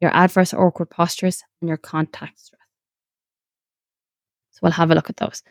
your 0.00 0.14
adverse 0.14 0.52
or 0.52 0.66
awkward 0.66 0.90
postures 0.90 1.44
and 1.60 1.68
your 1.68 1.76
contact 1.76 2.40
stress. 2.40 2.60
So, 4.50 4.60
we'll 4.62 4.72
have 4.72 4.90
a 4.90 4.94
look 4.94 5.10
at 5.10 5.16
those. 5.16 5.42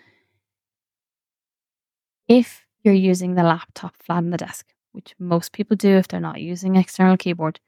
If 2.28 2.66
you're 2.84 2.94
using 2.94 3.36
the 3.36 3.44
laptop 3.44 3.96
flat 4.04 4.18
on 4.18 4.30
the 4.30 4.38
desk, 4.38 4.68
which 4.94 5.16
most 5.20 5.52
people 5.54 5.78
do 5.78 5.98
if 5.98 6.08
they're 6.08 6.20
not 6.20 6.42
using 6.42 6.76
an 6.76 6.82
external 6.82 7.18
keyboard, 7.18 7.60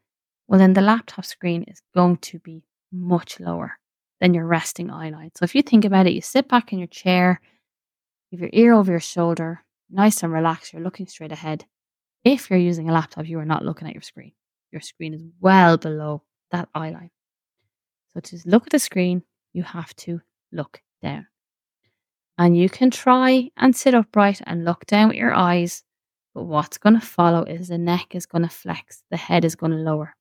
well, 0.47 0.59
then 0.59 0.73
the 0.73 0.81
laptop 0.81 1.25
screen 1.25 1.63
is 1.63 1.81
going 1.93 2.17
to 2.17 2.39
be 2.39 2.63
much 2.91 3.39
lower 3.39 3.77
than 4.19 4.33
your 4.33 4.45
resting 4.45 4.89
eye 4.89 5.09
line. 5.09 5.31
So, 5.35 5.43
if 5.43 5.55
you 5.55 5.61
think 5.61 5.85
about 5.85 6.07
it, 6.07 6.13
you 6.13 6.21
sit 6.21 6.47
back 6.47 6.71
in 6.71 6.79
your 6.79 6.87
chair, 6.87 7.41
you 8.29 8.37
have 8.37 8.41
your 8.41 8.63
ear 8.65 8.73
over 8.73 8.91
your 8.91 8.99
shoulder, 8.99 9.63
nice 9.93 10.23
and 10.23 10.33
relaxed, 10.33 10.73
you're 10.73 10.81
looking 10.81 11.07
straight 11.07 11.31
ahead. 11.31 11.65
If 12.23 12.49
you're 12.49 12.59
using 12.59 12.89
a 12.89 12.93
laptop, 12.93 13.27
you 13.27 13.39
are 13.39 13.45
not 13.45 13.63
looking 13.63 13.87
at 13.87 13.93
your 13.93 14.01
screen. 14.01 14.31
Your 14.71 14.81
screen 14.81 15.13
is 15.13 15.23
well 15.39 15.77
below 15.77 16.23
that 16.51 16.69
eye 16.73 16.89
line. 16.89 17.11
So 18.13 18.19
to 18.21 18.39
look 18.45 18.67
at 18.67 18.71
the 18.71 18.79
screen, 18.79 19.23
you 19.53 19.63
have 19.63 19.95
to 19.97 20.21
look 20.51 20.81
down. 21.01 21.27
And 22.37 22.57
you 22.57 22.69
can 22.69 22.89
try 22.89 23.51
and 23.57 23.75
sit 23.75 23.93
upright 23.93 24.41
and 24.45 24.65
look 24.65 24.85
down 24.85 25.09
with 25.09 25.17
your 25.17 25.33
eyes, 25.33 25.83
but 26.33 26.43
what's 26.43 26.79
going 26.79 26.99
to 26.99 27.05
follow 27.05 27.43
is 27.43 27.67
the 27.67 27.77
neck 27.77 28.15
is 28.15 28.25
going 28.25 28.41
to 28.41 28.49
flex, 28.49 29.03
the 29.11 29.17
head 29.17 29.45
is 29.45 29.55
going 29.55 29.71
to 29.71 29.77
lower. 29.77 30.15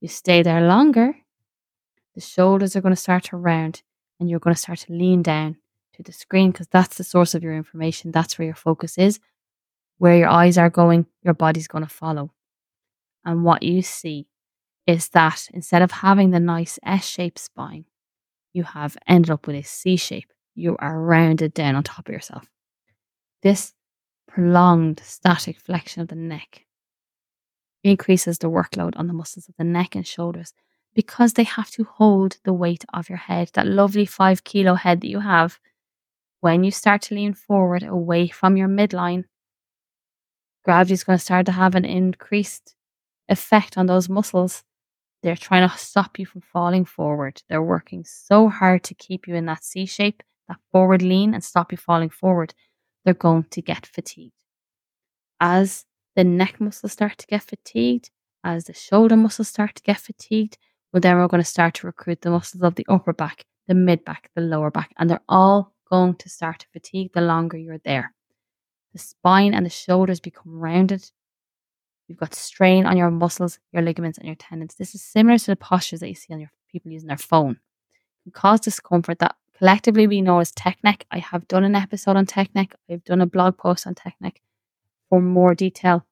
You 0.00 0.08
stay 0.08 0.42
there 0.42 0.60
longer, 0.60 1.16
the 2.14 2.20
shoulders 2.20 2.76
are 2.76 2.82
going 2.82 2.94
to 2.94 3.00
start 3.00 3.24
to 3.24 3.36
round, 3.36 3.82
and 4.20 4.28
you're 4.28 4.40
going 4.40 4.54
to 4.54 4.60
start 4.60 4.80
to 4.80 4.92
lean 4.92 5.22
down 5.22 5.56
to 5.98 6.02
the 6.02 6.12
screen 6.12 6.50
because 6.50 6.68
that's 6.68 6.96
the 6.96 7.04
source 7.04 7.34
of 7.34 7.42
your 7.42 7.54
information. 7.54 8.10
That's 8.10 8.38
where 8.38 8.46
your 8.46 8.54
focus 8.54 8.96
is. 8.96 9.20
Where 9.98 10.16
your 10.16 10.28
eyes 10.28 10.56
are 10.56 10.70
going, 10.70 11.06
your 11.22 11.34
body's 11.34 11.68
going 11.68 11.84
to 11.84 11.90
follow. 11.90 12.32
And 13.24 13.44
what 13.44 13.62
you 13.62 13.82
see 13.82 14.28
is 14.86 15.08
that 15.10 15.48
instead 15.52 15.82
of 15.82 15.90
having 15.90 16.30
the 16.30 16.40
nice 16.40 16.78
S 16.84 17.06
shaped 17.06 17.38
spine, 17.38 17.84
you 18.52 18.62
have 18.62 18.96
ended 19.06 19.30
up 19.30 19.46
with 19.46 19.56
a 19.56 19.62
C 19.62 19.96
shape. 19.96 20.32
You 20.54 20.76
are 20.78 21.02
rounded 21.02 21.52
down 21.52 21.74
on 21.74 21.82
top 21.82 22.08
of 22.08 22.12
yourself. 22.12 22.48
This 23.42 23.74
prolonged 24.26 25.00
static 25.04 25.58
flexion 25.58 26.02
of 26.02 26.08
the 26.08 26.14
neck 26.14 26.64
increases 27.84 28.38
the 28.38 28.50
workload 28.50 28.92
on 28.96 29.08
the 29.08 29.12
muscles 29.12 29.48
of 29.48 29.56
the 29.56 29.64
neck 29.64 29.94
and 29.94 30.06
shoulders 30.06 30.52
because 30.94 31.34
they 31.34 31.44
have 31.44 31.70
to 31.72 31.84
hold 31.84 32.38
the 32.44 32.52
weight 32.52 32.84
of 32.94 33.08
your 33.08 33.18
head, 33.18 33.50
that 33.54 33.66
lovely 33.66 34.06
five 34.06 34.44
kilo 34.44 34.74
head 34.74 35.00
that 35.00 35.08
you 35.08 35.20
have. 35.20 35.58
When 36.40 36.62
you 36.62 36.70
start 36.70 37.02
to 37.02 37.14
lean 37.14 37.34
forward 37.34 37.82
away 37.82 38.28
from 38.28 38.56
your 38.56 38.68
midline, 38.68 39.24
gravity 40.64 40.94
is 40.94 41.02
going 41.02 41.18
to 41.18 41.24
start 41.24 41.46
to 41.46 41.52
have 41.52 41.74
an 41.74 41.84
increased 41.84 42.76
effect 43.28 43.76
on 43.76 43.86
those 43.86 44.08
muscles. 44.08 44.62
They're 45.22 45.36
trying 45.36 45.68
to 45.68 45.76
stop 45.76 46.16
you 46.16 46.26
from 46.26 46.42
falling 46.42 46.84
forward. 46.84 47.42
They're 47.48 47.62
working 47.62 48.04
so 48.04 48.48
hard 48.48 48.84
to 48.84 48.94
keep 48.94 49.26
you 49.26 49.34
in 49.34 49.46
that 49.46 49.64
C 49.64 49.84
shape, 49.84 50.22
that 50.46 50.58
forward 50.70 51.02
lean, 51.02 51.34
and 51.34 51.42
stop 51.42 51.72
you 51.72 51.78
falling 51.78 52.10
forward. 52.10 52.54
They're 53.04 53.14
going 53.14 53.46
to 53.50 53.60
get 53.60 53.84
fatigued. 53.86 54.44
As 55.40 55.86
the 56.14 56.22
neck 56.22 56.60
muscles 56.60 56.92
start 56.92 57.18
to 57.18 57.26
get 57.26 57.42
fatigued, 57.42 58.10
as 58.44 58.64
the 58.64 58.74
shoulder 58.74 59.16
muscles 59.16 59.48
start 59.48 59.74
to 59.74 59.82
get 59.82 59.98
fatigued, 59.98 60.56
well, 60.92 61.00
then 61.00 61.16
we're 61.16 61.26
going 61.26 61.42
to 61.42 61.48
start 61.48 61.74
to 61.74 61.86
recruit 61.88 62.20
the 62.20 62.30
muscles 62.30 62.62
of 62.62 62.76
the 62.76 62.86
upper 62.88 63.12
back, 63.12 63.44
the 63.66 63.74
mid 63.74 64.04
back, 64.04 64.30
the 64.36 64.40
lower 64.40 64.70
back, 64.70 64.92
and 64.98 65.10
they're 65.10 65.20
all 65.28 65.74
going 65.90 66.14
to 66.16 66.28
start 66.28 66.60
to 66.60 66.66
fatigue 66.72 67.12
the 67.12 67.20
longer 67.20 67.56
you're 67.56 67.78
there. 67.78 68.12
The 68.92 68.98
spine 68.98 69.54
and 69.54 69.64
the 69.66 69.70
shoulders 69.70 70.20
become 70.20 70.58
rounded. 70.58 71.10
You've 72.06 72.18
got 72.18 72.34
strain 72.34 72.86
on 72.86 72.96
your 72.96 73.10
muscles, 73.10 73.58
your 73.72 73.82
ligaments, 73.82 74.18
and 74.18 74.26
your 74.26 74.36
tendons. 74.36 74.74
This 74.74 74.94
is 74.94 75.02
similar 75.02 75.38
to 75.38 75.46
the 75.46 75.56
postures 75.56 76.00
that 76.00 76.08
you 76.08 76.14
see 76.14 76.32
on 76.32 76.40
your 76.40 76.50
people 76.70 76.90
using 76.90 77.08
their 77.08 77.18
phone. 77.18 77.52
It 77.52 78.22
can 78.24 78.32
cause 78.32 78.60
discomfort 78.60 79.18
that 79.18 79.36
collectively 79.58 80.06
we 80.06 80.22
know 80.22 80.38
as 80.38 80.52
tech 80.52 80.78
neck. 80.82 81.04
I 81.10 81.18
have 81.18 81.48
done 81.48 81.64
an 81.64 81.74
episode 81.74 82.16
on 82.16 82.26
tech 82.26 82.54
neck. 82.54 82.74
I've 82.90 83.04
done 83.04 83.20
a 83.20 83.26
blog 83.26 83.58
post 83.58 83.86
on 83.86 83.94
tech 83.94 84.16
neck 84.20 84.40
for 85.08 85.20
more 85.20 85.54
detail. 85.54 86.06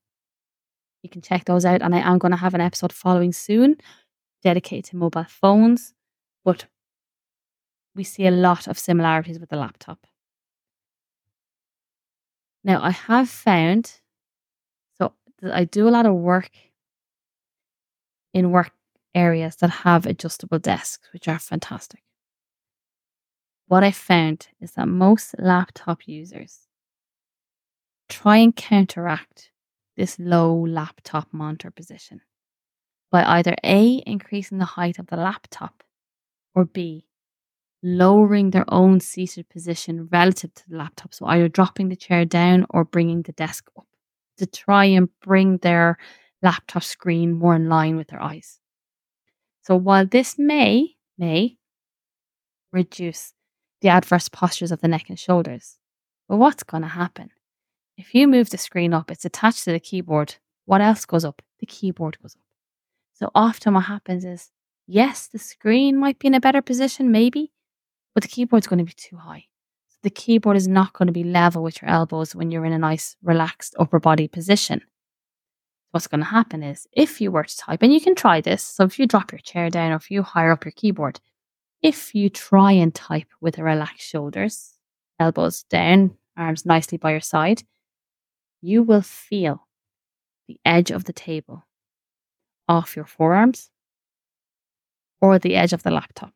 You 1.02 1.10
can 1.10 1.22
check 1.22 1.44
those 1.44 1.64
out, 1.64 1.82
and 1.82 1.94
I 1.94 2.00
am 2.00 2.18
going 2.18 2.32
to 2.32 2.38
have 2.38 2.54
an 2.54 2.60
episode 2.60 2.92
following 2.92 3.32
soon 3.32 3.76
dedicated 4.42 4.84
to 4.84 4.96
mobile 4.96 5.26
phones, 5.28 5.94
but 6.44 6.66
we 7.96 8.04
see 8.04 8.26
a 8.26 8.30
lot 8.30 8.68
of 8.68 8.78
similarities 8.78 9.40
with 9.40 9.48
the 9.48 9.56
laptop. 9.56 10.06
Now, 12.62 12.82
I 12.82 12.90
have 12.90 13.28
found, 13.28 14.00
so 14.98 15.12
I 15.42 15.64
do 15.64 15.88
a 15.88 15.90
lot 15.90 16.06
of 16.06 16.14
work 16.14 16.50
in 18.34 18.50
work 18.50 18.72
areas 19.14 19.56
that 19.56 19.70
have 19.70 20.04
adjustable 20.04 20.58
desks, 20.58 21.08
which 21.12 21.26
are 21.26 21.38
fantastic. 21.38 22.02
What 23.66 23.82
I 23.82 23.90
found 23.90 24.48
is 24.60 24.72
that 24.72 24.88
most 24.88 25.34
laptop 25.38 26.06
users 26.06 26.68
try 28.08 28.36
and 28.36 28.54
counteract 28.54 29.50
this 29.96 30.18
low 30.18 30.54
laptop 30.54 31.28
monitor 31.32 31.70
position 31.70 32.20
by 33.10 33.24
either 33.24 33.56
A, 33.64 34.02
increasing 34.06 34.58
the 34.58 34.64
height 34.64 34.98
of 34.98 35.06
the 35.06 35.16
laptop, 35.16 35.82
or 36.54 36.64
B, 36.64 37.06
lowering 37.82 38.50
their 38.50 38.64
own 38.68 39.00
seated 39.00 39.48
position 39.48 40.08
relative 40.10 40.52
to 40.54 40.68
the 40.68 40.76
laptop. 40.76 41.14
So 41.14 41.26
either 41.26 41.48
dropping 41.48 41.88
the 41.88 41.96
chair 41.96 42.24
down 42.24 42.66
or 42.70 42.84
bringing 42.84 43.22
the 43.22 43.32
desk 43.32 43.68
up 43.76 43.86
to 44.38 44.46
try 44.46 44.84
and 44.86 45.08
bring 45.20 45.58
their 45.58 45.98
laptop 46.42 46.82
screen 46.82 47.32
more 47.32 47.54
in 47.54 47.68
line 47.68 47.96
with 47.96 48.08
their 48.08 48.22
eyes. 48.22 48.60
So 49.62 49.76
while 49.76 50.06
this 50.06 50.38
may, 50.38 50.96
may 51.18 51.58
reduce 52.72 53.32
the 53.80 53.88
adverse 53.88 54.28
postures 54.28 54.72
of 54.72 54.80
the 54.80 54.88
neck 54.88 55.08
and 55.08 55.18
shoulders, 55.18 55.78
but 56.28 56.36
what's 56.36 56.62
going 56.62 56.82
to 56.82 56.88
happen? 56.88 57.30
If 57.96 58.14
you 58.14 58.28
move 58.28 58.50
the 58.50 58.58
screen 58.58 58.92
up, 58.92 59.10
it's 59.10 59.24
attached 59.24 59.64
to 59.64 59.72
the 59.72 59.80
keyboard. 59.80 60.36
What 60.66 60.80
else 60.80 61.04
goes 61.04 61.24
up? 61.24 61.40
The 61.60 61.66
keyboard 61.66 62.18
goes 62.20 62.36
up. 62.36 62.42
So 63.14 63.30
often 63.34 63.74
what 63.74 63.84
happens 63.84 64.24
is, 64.24 64.50
yes, 64.86 65.26
the 65.28 65.38
screen 65.38 65.96
might 65.96 66.18
be 66.18 66.28
in 66.28 66.34
a 66.34 66.40
better 66.40 66.60
position, 66.60 67.10
maybe, 67.10 67.52
but 68.16 68.22
the 68.22 68.30
keyboard's 68.30 68.66
going 68.66 68.78
to 68.78 68.84
be 68.84 68.94
too 68.96 69.18
high. 69.18 69.44
So 69.88 69.98
the 70.02 70.08
keyboard 70.08 70.56
is 70.56 70.66
not 70.66 70.94
going 70.94 71.04
to 71.06 71.12
be 71.12 71.22
level 71.22 71.62
with 71.62 71.82
your 71.82 71.90
elbows 71.90 72.34
when 72.34 72.50
you're 72.50 72.64
in 72.64 72.72
a 72.72 72.78
nice, 72.78 73.14
relaxed 73.22 73.74
upper 73.78 74.00
body 74.00 74.26
position. 74.26 74.80
What's 75.90 76.06
going 76.06 76.20
to 76.20 76.30
happen 76.30 76.62
is, 76.62 76.86
if 76.92 77.20
you 77.20 77.30
were 77.30 77.44
to 77.44 77.56
type, 77.58 77.82
and 77.82 77.92
you 77.92 78.00
can 78.00 78.14
try 78.14 78.40
this, 78.40 78.62
so 78.62 78.84
if 78.84 78.98
you 78.98 79.06
drop 79.06 79.32
your 79.32 79.40
chair 79.40 79.68
down 79.68 79.92
or 79.92 79.96
if 79.96 80.10
you 80.10 80.22
higher 80.22 80.50
up 80.50 80.64
your 80.64 80.72
keyboard, 80.72 81.20
if 81.82 82.14
you 82.14 82.30
try 82.30 82.72
and 82.72 82.94
type 82.94 83.28
with 83.42 83.58
relaxed 83.58 84.08
shoulders, 84.08 84.78
elbows 85.20 85.64
down, 85.64 86.16
arms 86.38 86.64
nicely 86.64 86.96
by 86.96 87.10
your 87.10 87.20
side, 87.20 87.64
you 88.62 88.82
will 88.82 89.02
feel 89.02 89.68
the 90.48 90.58
edge 90.64 90.90
of 90.90 91.04
the 91.04 91.12
table 91.12 91.66
off 92.66 92.96
your 92.96 93.04
forearms 93.04 93.68
or 95.20 95.38
the 95.38 95.54
edge 95.54 95.74
of 95.74 95.82
the 95.82 95.90
laptop. 95.90 96.32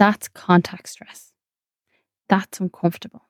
That's 0.00 0.26
contact 0.26 0.88
stress. 0.88 1.30
That's 2.28 2.58
uncomfortable. 2.58 3.28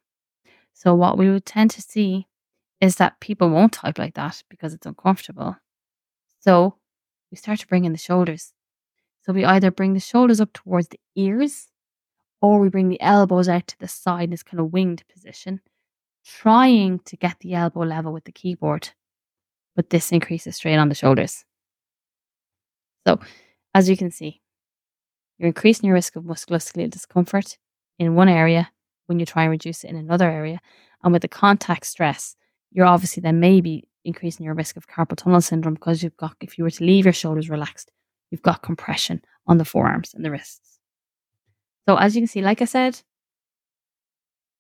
So, 0.73 0.95
what 0.95 1.19
we 1.19 1.29
would 1.29 1.45
tend 1.45 1.71
to 1.73 1.83
see 1.83 2.29
is 2.81 2.97
that 2.97 3.21
people 3.21 3.50
won't 3.50 3.75
type 3.75 3.99
like 3.99 4.15
that 4.15 4.43
because 4.49 4.73
it's 4.73 4.87
uncomfortable. 4.87 5.57
So, 6.39 6.77
we 7.31 7.37
start 7.37 7.59
to 7.59 7.67
bring 7.67 7.85
in 7.85 7.93
the 7.93 7.99
shoulders. 7.99 8.55
So, 9.21 9.35
we 9.35 9.45
either 9.45 9.71
bring 9.71 9.93
the 9.93 10.00
shoulders 10.00 10.41
up 10.41 10.55
towards 10.55 10.89
the 10.89 11.00
ears 11.15 11.69
or 12.41 12.59
we 12.59 12.71
bring 12.71 12.89
the 12.89 13.00
elbows 13.03 13.49
out 13.49 13.67
to 13.67 13.79
the 13.79 13.89
side 13.89 14.25
in 14.25 14.31
this 14.31 14.43
kind 14.43 14.61
of 14.61 14.73
winged 14.73 15.05
position, 15.12 15.61
trying 16.25 17.00
to 17.00 17.17
get 17.17 17.41
the 17.41 17.53
elbow 17.53 17.81
level 17.81 18.15
with 18.15 18.25
the 18.25 18.33
keyboard 18.33 18.91
but 19.77 19.91
this 19.91 20.12
increases 20.12 20.57
strain 20.57 20.79
on 20.79 20.89
the 20.89 20.95
shoulders. 20.95 21.45
So, 23.07 23.19
as 23.75 23.89
you 23.89 23.97
can 23.97 24.11
see, 24.11 24.41
you're 25.40 25.47
increasing 25.47 25.87
your 25.87 25.94
risk 25.94 26.16
of 26.16 26.25
musculoskeletal 26.25 26.90
discomfort 26.90 27.56
in 27.99 28.14
one 28.14 28.28
area 28.28 28.70
when 29.06 29.18
you 29.18 29.25
try 29.25 29.44
and 29.44 29.50
reduce 29.50 29.85
it 29.85 29.88
in 29.88 29.97
another 29.97 30.30
area. 30.30 30.61
And 31.02 31.14
with 31.14 31.23
the 31.23 31.28
contact 31.28 31.87
stress, 31.87 32.37
you're 32.70 32.85
obviously 32.85 33.23
then 33.23 33.40
maybe 33.40 33.88
increasing 34.04 34.44
your 34.44 34.54
risk 34.54 34.76
of 34.76 34.87
carpal 34.87 35.16
tunnel 35.16 35.40
syndrome 35.40 35.75
because 35.75 36.02
you've 36.02 36.16
got, 36.18 36.37
if 36.42 36.59
you 36.59 36.64
were 36.64 36.70
to 36.70 36.85
leave 36.85 37.06
your 37.06 37.14
shoulders 37.14 37.49
relaxed, 37.49 37.90
you've 38.30 38.42
got 38.42 38.61
compression 38.61 39.23
on 39.47 39.56
the 39.56 39.64
forearms 39.64 40.12
and 40.12 40.23
the 40.23 40.30
wrists. 40.30 40.78
So, 41.88 41.97
as 41.97 42.14
you 42.14 42.20
can 42.20 42.28
see, 42.28 42.42
like 42.42 42.61
I 42.61 42.66
said, 42.66 43.00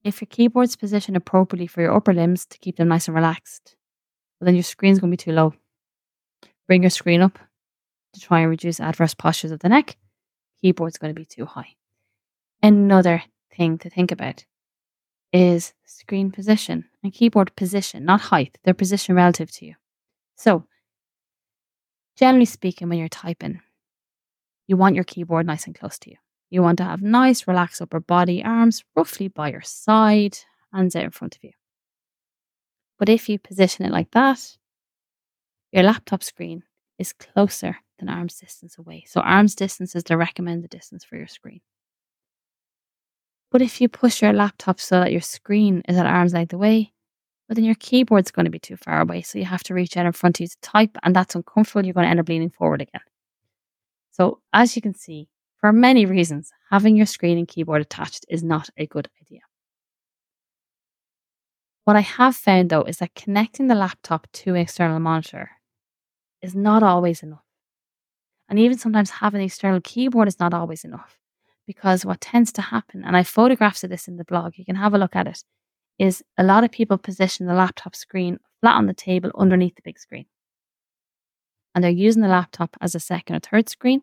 if 0.02 0.22
your 0.22 0.28
keyboard's 0.30 0.76
positioned 0.76 1.18
appropriately 1.18 1.66
for 1.66 1.82
your 1.82 1.94
upper 1.94 2.14
limbs 2.14 2.46
to 2.46 2.58
keep 2.58 2.76
them 2.76 2.88
nice 2.88 3.06
and 3.06 3.14
relaxed, 3.14 3.76
but 4.38 4.46
then 4.46 4.54
your 4.54 4.62
screen's 4.62 4.98
going 4.98 5.10
to 5.10 5.16
be 5.16 5.22
too 5.22 5.32
low. 5.32 5.52
Bring 6.66 6.82
your 6.82 6.90
screen 6.90 7.20
up 7.20 7.38
to 8.14 8.20
try 8.20 8.40
and 8.40 8.48
reduce 8.48 8.80
adverse 8.80 9.12
postures 9.12 9.50
of 9.50 9.60
the 9.60 9.68
neck. 9.68 9.98
Keyboard's 10.62 10.98
going 10.98 11.14
to 11.14 11.18
be 11.18 11.24
too 11.24 11.46
high. 11.46 11.74
Another 12.62 13.22
thing 13.54 13.78
to 13.78 13.90
think 13.90 14.12
about 14.12 14.44
is 15.32 15.72
screen 15.84 16.30
position 16.30 16.86
and 17.02 17.12
keyboard 17.12 17.54
position, 17.56 18.04
not 18.04 18.20
height, 18.20 18.58
their 18.64 18.74
position 18.74 19.14
relative 19.14 19.50
to 19.52 19.66
you. 19.66 19.74
So, 20.36 20.64
generally 22.16 22.44
speaking, 22.44 22.88
when 22.88 22.98
you're 22.98 23.08
typing, 23.08 23.60
you 24.66 24.76
want 24.76 24.94
your 24.94 25.04
keyboard 25.04 25.46
nice 25.46 25.66
and 25.66 25.74
close 25.74 25.98
to 26.00 26.10
you. 26.10 26.16
You 26.50 26.62
want 26.62 26.78
to 26.78 26.84
have 26.84 27.00
nice, 27.00 27.46
relaxed 27.46 27.80
upper 27.80 28.00
body, 28.00 28.44
arms 28.44 28.84
roughly 28.96 29.28
by 29.28 29.50
your 29.50 29.62
side, 29.62 30.38
hands 30.72 30.96
out 30.96 31.04
in 31.04 31.10
front 31.10 31.36
of 31.36 31.44
you. 31.44 31.52
But 32.98 33.08
if 33.08 33.28
you 33.28 33.38
position 33.38 33.86
it 33.86 33.92
like 33.92 34.10
that, 34.10 34.56
your 35.72 35.84
laptop 35.84 36.22
screen 36.22 36.64
is 36.98 37.12
closer 37.12 37.78
than 38.00 38.08
arm's 38.08 38.36
distance 38.36 38.76
away. 38.78 39.04
So 39.06 39.20
arm's 39.20 39.54
distance 39.54 39.94
is 39.94 40.02
the 40.02 40.16
recommended 40.16 40.70
distance 40.70 41.04
for 41.04 41.16
your 41.16 41.28
screen. 41.28 41.60
But 43.52 43.62
if 43.62 43.80
you 43.80 43.88
push 43.88 44.22
your 44.22 44.32
laptop 44.32 44.80
so 44.80 45.00
that 45.00 45.12
your 45.12 45.20
screen 45.20 45.82
is 45.88 45.96
at 45.96 46.06
arm's 46.06 46.32
length 46.32 46.52
away, 46.52 46.92
but 47.48 47.56
then 47.56 47.64
your 47.64 47.74
keyboard's 47.76 48.30
going 48.30 48.44
to 48.44 48.50
be 48.50 48.60
too 48.60 48.76
far 48.76 49.00
away. 49.00 49.22
So 49.22 49.38
you 49.38 49.44
have 49.44 49.64
to 49.64 49.74
reach 49.74 49.96
out 49.96 50.06
in 50.06 50.12
front 50.12 50.36
of 50.36 50.42
you 50.42 50.48
to 50.48 50.60
type, 50.60 50.96
and 51.02 51.14
that's 51.14 51.34
uncomfortable. 51.34 51.84
You're 51.84 51.94
going 51.94 52.04
to 52.04 52.10
end 52.10 52.20
up 52.20 52.28
leaning 52.28 52.50
forward 52.50 52.80
again. 52.80 53.02
So, 54.12 54.40
as 54.52 54.76
you 54.76 54.82
can 54.82 54.94
see, 54.94 55.28
for 55.58 55.72
many 55.72 56.06
reasons, 56.06 56.52
having 56.70 56.96
your 56.96 57.06
screen 57.06 57.38
and 57.38 57.48
keyboard 57.48 57.82
attached 57.82 58.24
is 58.28 58.42
not 58.42 58.70
a 58.76 58.86
good 58.86 59.08
idea. 59.20 59.40
What 61.84 61.96
I 61.96 62.00
have 62.00 62.36
found 62.36 62.70
though 62.70 62.82
is 62.82 62.98
that 62.98 63.14
connecting 63.14 63.66
the 63.66 63.74
laptop 63.74 64.28
to 64.32 64.50
an 64.50 64.60
external 64.60 65.00
monitor 65.00 65.50
is 66.40 66.54
not 66.54 66.82
always 66.82 67.22
enough. 67.22 67.42
And 68.50 68.58
even 68.58 68.76
sometimes 68.76 69.10
having 69.10 69.40
an 69.40 69.46
external 69.46 69.80
keyboard 69.80 70.26
is 70.26 70.40
not 70.40 70.52
always 70.52 70.84
enough 70.84 71.16
because 71.68 72.04
what 72.04 72.20
tends 72.20 72.50
to 72.52 72.62
happen, 72.62 73.04
and 73.04 73.16
I 73.16 73.22
photographs 73.22 73.84
of 73.84 73.90
this 73.90 74.08
in 74.08 74.16
the 74.16 74.24
blog, 74.24 74.54
you 74.56 74.64
can 74.64 74.74
have 74.74 74.92
a 74.92 74.98
look 74.98 75.14
at 75.14 75.28
it, 75.28 75.44
is 76.00 76.24
a 76.36 76.42
lot 76.42 76.64
of 76.64 76.72
people 76.72 76.98
position 76.98 77.46
the 77.46 77.54
laptop 77.54 77.94
screen 77.94 78.40
flat 78.60 78.74
on 78.74 78.86
the 78.86 78.92
table 78.92 79.30
underneath 79.38 79.76
the 79.76 79.82
big 79.84 80.00
screen. 80.00 80.26
And 81.74 81.84
they're 81.84 81.92
using 81.92 82.22
the 82.22 82.28
laptop 82.28 82.76
as 82.80 82.96
a 82.96 83.00
second 83.00 83.36
or 83.36 83.38
third 83.38 83.68
screen, 83.68 84.02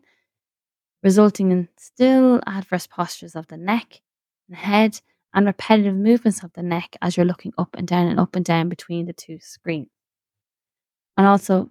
resulting 1.02 1.52
in 1.52 1.68
still 1.76 2.40
adverse 2.46 2.86
postures 2.86 3.36
of 3.36 3.48
the 3.48 3.58
neck 3.58 4.00
and 4.48 4.56
head 4.56 5.02
and 5.34 5.44
repetitive 5.44 5.94
movements 5.94 6.42
of 6.42 6.54
the 6.54 6.62
neck 6.62 6.96
as 7.02 7.18
you're 7.18 7.26
looking 7.26 7.52
up 7.58 7.76
and 7.76 7.86
down 7.86 8.06
and 8.06 8.18
up 8.18 8.34
and 8.34 8.46
down 8.46 8.70
between 8.70 9.04
the 9.04 9.12
two 9.12 9.38
screens. 9.40 9.90
And 11.18 11.26
also, 11.26 11.68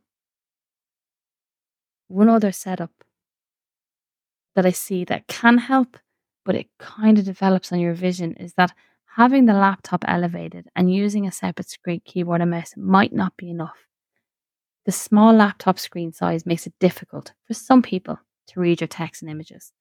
one 2.07 2.29
other 2.29 2.51
setup 2.51 2.91
that 4.55 4.65
I 4.65 4.71
see 4.71 5.03
that 5.05 5.27
can 5.27 5.57
help, 5.57 5.97
but 6.45 6.55
it 6.55 6.67
kind 6.79 7.19
of 7.19 7.25
develops 7.25 7.71
on 7.71 7.79
your 7.79 7.93
vision 7.93 8.33
is 8.33 8.53
that 8.55 8.73
having 9.15 9.45
the 9.45 9.53
laptop 9.53 10.03
elevated 10.07 10.67
and 10.75 10.93
using 10.93 11.27
a 11.27 11.31
separate 11.31 11.69
screen 11.69 12.01
keyboard 12.05 12.41
and 12.41 12.51
mouse 12.51 12.73
might 12.75 13.13
not 13.13 13.35
be 13.37 13.49
enough. 13.49 13.87
The 14.85 14.91
small 14.91 15.33
laptop 15.33 15.79
screen 15.79 16.13
size 16.13 16.45
makes 16.45 16.65
it 16.65 16.73
difficult 16.79 17.33
for 17.45 17.53
some 17.53 17.81
people 17.81 18.19
to 18.47 18.59
read 18.59 18.81
your 18.81 18.87
text 18.87 19.21
and 19.21 19.29
images 19.29 19.73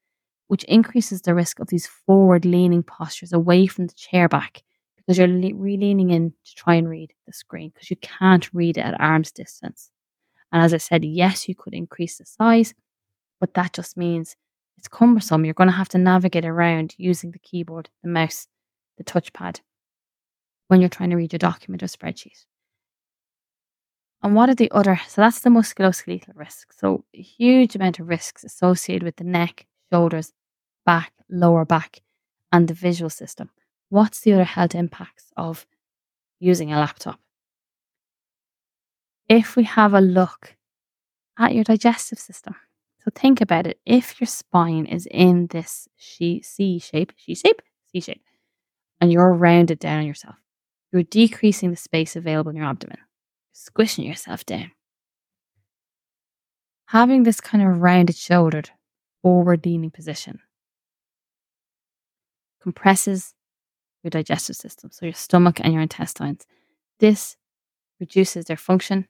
which 0.49 0.64
increases 0.64 1.23
the 1.23 1.35
risk 1.35 1.59
of 1.59 1.68
these 1.68 1.87
forward 1.87 2.45
leaning 2.45 2.83
postures 2.83 3.33
away 3.33 3.66
from 3.66 3.87
the 3.87 3.95
chair 3.95 4.28
back 4.28 4.62
because 4.97 5.18
you're 5.18 5.28
re 5.28 5.76
leaning 5.76 6.11
in 6.11 6.33
to 6.45 6.54
try 6.54 6.75
and 6.75 6.88
read 6.88 7.12
the 7.26 7.33
screen 7.33 7.71
because 7.73 7.90
you 7.90 7.97
can't 7.97 8.52
read 8.52 8.78
it 8.78 8.83
at 8.83 9.00
arm's 9.00 9.33
distance. 9.33 9.90
And 10.53 10.62
as 10.62 10.73
I 10.73 10.79
said, 10.79 11.05
yes, 11.05 11.49
you 11.49 11.55
could 11.55 11.75
increase 11.75 12.19
the 12.19 12.26
size, 12.26 12.75
but 13.41 13.55
that 13.55 13.73
just 13.73 13.97
means 13.97 14.37
it's 14.79 14.88
cumbersome. 14.88 15.45
You're 15.45 15.55
going 15.55 15.71
to 15.71 15.76
have 15.76 15.88
to 15.91 15.99
navigate 15.99 16.45
around 16.45 16.95
using 16.99 17.31
the 17.31 17.38
keyboard, 17.38 17.91
the 18.03 18.09
mouse, 18.09 18.47
the 18.99 19.05
touchpad 19.05 19.61
when 20.69 20.81
you're 20.81 20.91
trying 20.91 21.11
to 21.11 21.17
read 21.17 21.33
your 21.33 21.38
document 21.38 21.83
or 21.83 21.87
spreadsheet. 21.87 22.45
And 24.23 24.35
what 24.35 24.49
are 24.49 24.55
the 24.55 24.71
other? 24.73 25.00
So 25.09 25.21
that's 25.21 25.41
the 25.41 25.50
musculoskeletal 25.50 26.35
risk. 26.35 26.73
So 26.73 27.05
a 27.15 27.21
huge 27.21 27.76
amount 27.76 28.00
of 28.00 28.09
risks 28.09 28.45
associated 28.45 29.05
with 29.05 29.17
the 29.17 29.25
neck, 29.25 29.67
shoulders, 29.93 30.33
back, 30.85 31.12
lower 31.31 31.65
back, 31.65 32.00
and 32.50 32.67
the 32.67 32.75
visual 32.75 33.11
system. 33.11 33.50
What's 33.88 34.21
the 34.21 34.33
other 34.33 34.45
health 34.45 34.75
impacts 34.75 35.33
of 35.37 35.67
using 36.41 36.73
a 36.73 36.79
laptop? 36.79 37.21
If 39.28 39.56
we 39.56 39.64
have 39.64 39.92
a 39.92 40.00
look 40.00 40.56
at 41.38 41.54
your 41.54 41.64
digestive 41.64 42.18
system, 42.18 42.54
so 43.04 43.11
think 43.14 43.40
about 43.40 43.66
it. 43.66 43.78
If 43.85 44.21
your 44.21 44.26
spine 44.26 44.87
is 44.87 45.06
in 45.11 45.49
this 45.49 45.88
C 45.97 46.42
shape, 46.42 47.12
C 47.18 47.35
shape, 47.35 47.62
C 47.92 48.00
shape, 48.00 48.23
and 49.00 49.12
you're 49.12 49.33
rounded 49.33 49.78
down 49.78 50.00
on 50.00 50.06
yourself, 50.06 50.37
you're 50.92 51.02
decreasing 51.02 51.71
the 51.71 51.76
space 51.76 52.16
available 52.16 52.50
in 52.50 52.56
your 52.56 52.66
abdomen, 52.66 52.99
squishing 53.52 54.04
yourself 54.04 54.47
down. 54.47 54.71
Having 56.87 57.25
this 57.25 57.40
kind 57.40 57.62
of 57.66 57.80
rounded 57.83 58.16
shouldered 58.16 58.71
forward 59.23 59.66
leaning 59.66 59.90
position 59.90 60.38
compresses 62.62 63.35
your 64.03 64.11
digestive 64.11 64.57
system, 64.57 64.90
so 64.92 65.05
your 65.05 65.12
stomach 65.12 65.61
and 65.61 65.72
your 65.72 65.83
intestines. 65.83 66.46
This 67.01 67.37
reduces 67.98 68.44
their 68.44 68.57
function. 68.57 69.09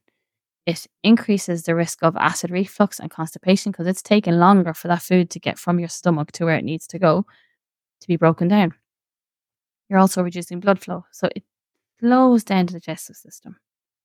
It 0.67 0.87
increases 1.05 1.63
the 1.63 1.77
risk 1.77 2.03
of 2.03 2.17
acid 2.17 2.51
reflux 2.51 2.99
and 2.99 3.11
constipation 3.11 3.71
because 3.71 3.87
it's 3.87 4.03
taking 4.03 4.35
longer 4.35 4.75
for 4.75 4.89
that 4.89 5.03
food 5.03 5.31
to 5.31 5.41
get 5.41 5.59
from 5.59 5.79
your 5.79 5.89
stomach 5.89 6.33
to 6.33 6.45
where 6.45 6.57
it 6.57 6.65
needs 6.65 6.89
to 6.89 6.99
go 6.99 7.25
to 8.01 8.09
be 8.09 8.17
broken 8.17 8.49
down. 8.49 8.75
You're 9.89 10.01
also 10.01 10.23
reducing 10.23 10.59
blood 10.59 10.81
flow, 10.81 11.05
so 11.13 11.29
it 11.37 11.45
slows 12.01 12.43
down 12.43 12.67
the 12.67 12.73
digestive 12.73 13.15
system 13.15 13.57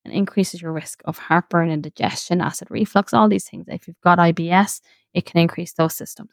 and 0.06 0.14
increases 0.14 0.62
your 0.62 0.72
risk 0.72 1.02
of 1.06 1.18
heartburn, 1.18 1.72
indigestion, 1.72 2.42
acid 2.42 2.68
reflux, 2.70 3.14
all 3.14 3.28
these 3.28 3.50
things. 3.50 3.66
If 3.68 3.88
you've 3.88 4.02
got 4.02 4.20
IBS, 4.20 4.82
it 5.16 5.26
can 5.26 5.42
increase 5.42 5.74
those 5.74 5.96
systems. 5.96 6.30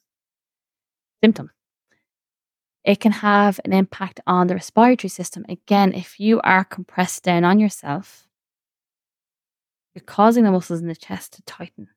Symptoms. 1.22 1.50
It 2.84 3.00
can 3.00 3.12
have 3.12 3.60
an 3.64 3.72
impact 3.72 4.20
on 4.26 4.46
the 4.46 4.54
respiratory 4.54 5.08
system. 5.08 5.44
Again, 5.48 5.92
if 5.94 6.20
you 6.20 6.40
are 6.42 6.64
compressed 6.64 7.22
down 7.24 7.44
on 7.44 7.58
yourself, 7.58 8.27
you're 9.98 10.04
causing 10.04 10.44
the 10.44 10.52
muscles 10.52 10.80
in 10.80 10.86
the 10.86 10.94
chest 10.94 11.32
to 11.32 11.42
tighten. 11.42 11.88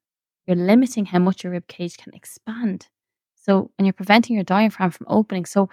You're 0.48 0.58
limiting 0.58 1.06
how 1.06 1.20
much 1.20 1.44
your 1.44 1.54
rib 1.54 1.68
cage 1.68 1.98
can 1.98 2.14
expand. 2.16 2.88
So, 3.36 3.70
and 3.78 3.86
you're 3.86 3.94
preventing 3.94 4.36
your 4.36 4.44
diaphragm 4.44 4.90
from 4.90 5.06
opening. 5.08 5.46
So, 5.46 5.70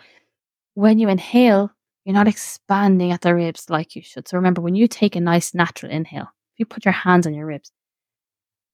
when 0.75 0.99
you 0.99 1.09
inhale, 1.09 1.71
you're 2.05 2.15
not 2.15 2.29
expanding 2.29 3.11
at 3.13 3.23
the 3.23 3.35
ribs 3.35 3.71
like 3.71 3.97
you 3.97 4.03
should. 4.03 4.29
So, 4.29 4.37
remember, 4.37 4.61
when 4.61 4.75
you 4.75 4.87
take 4.89 5.17
a 5.17 5.21
nice 5.21 5.55
natural 5.55 5.91
inhale, 5.91 6.29
if 6.53 6.59
you 6.59 6.67
put 6.67 6.85
your 6.85 6.93
hands 6.93 7.27
on 7.27 7.33
your 7.33 7.47
ribs, 7.47 7.73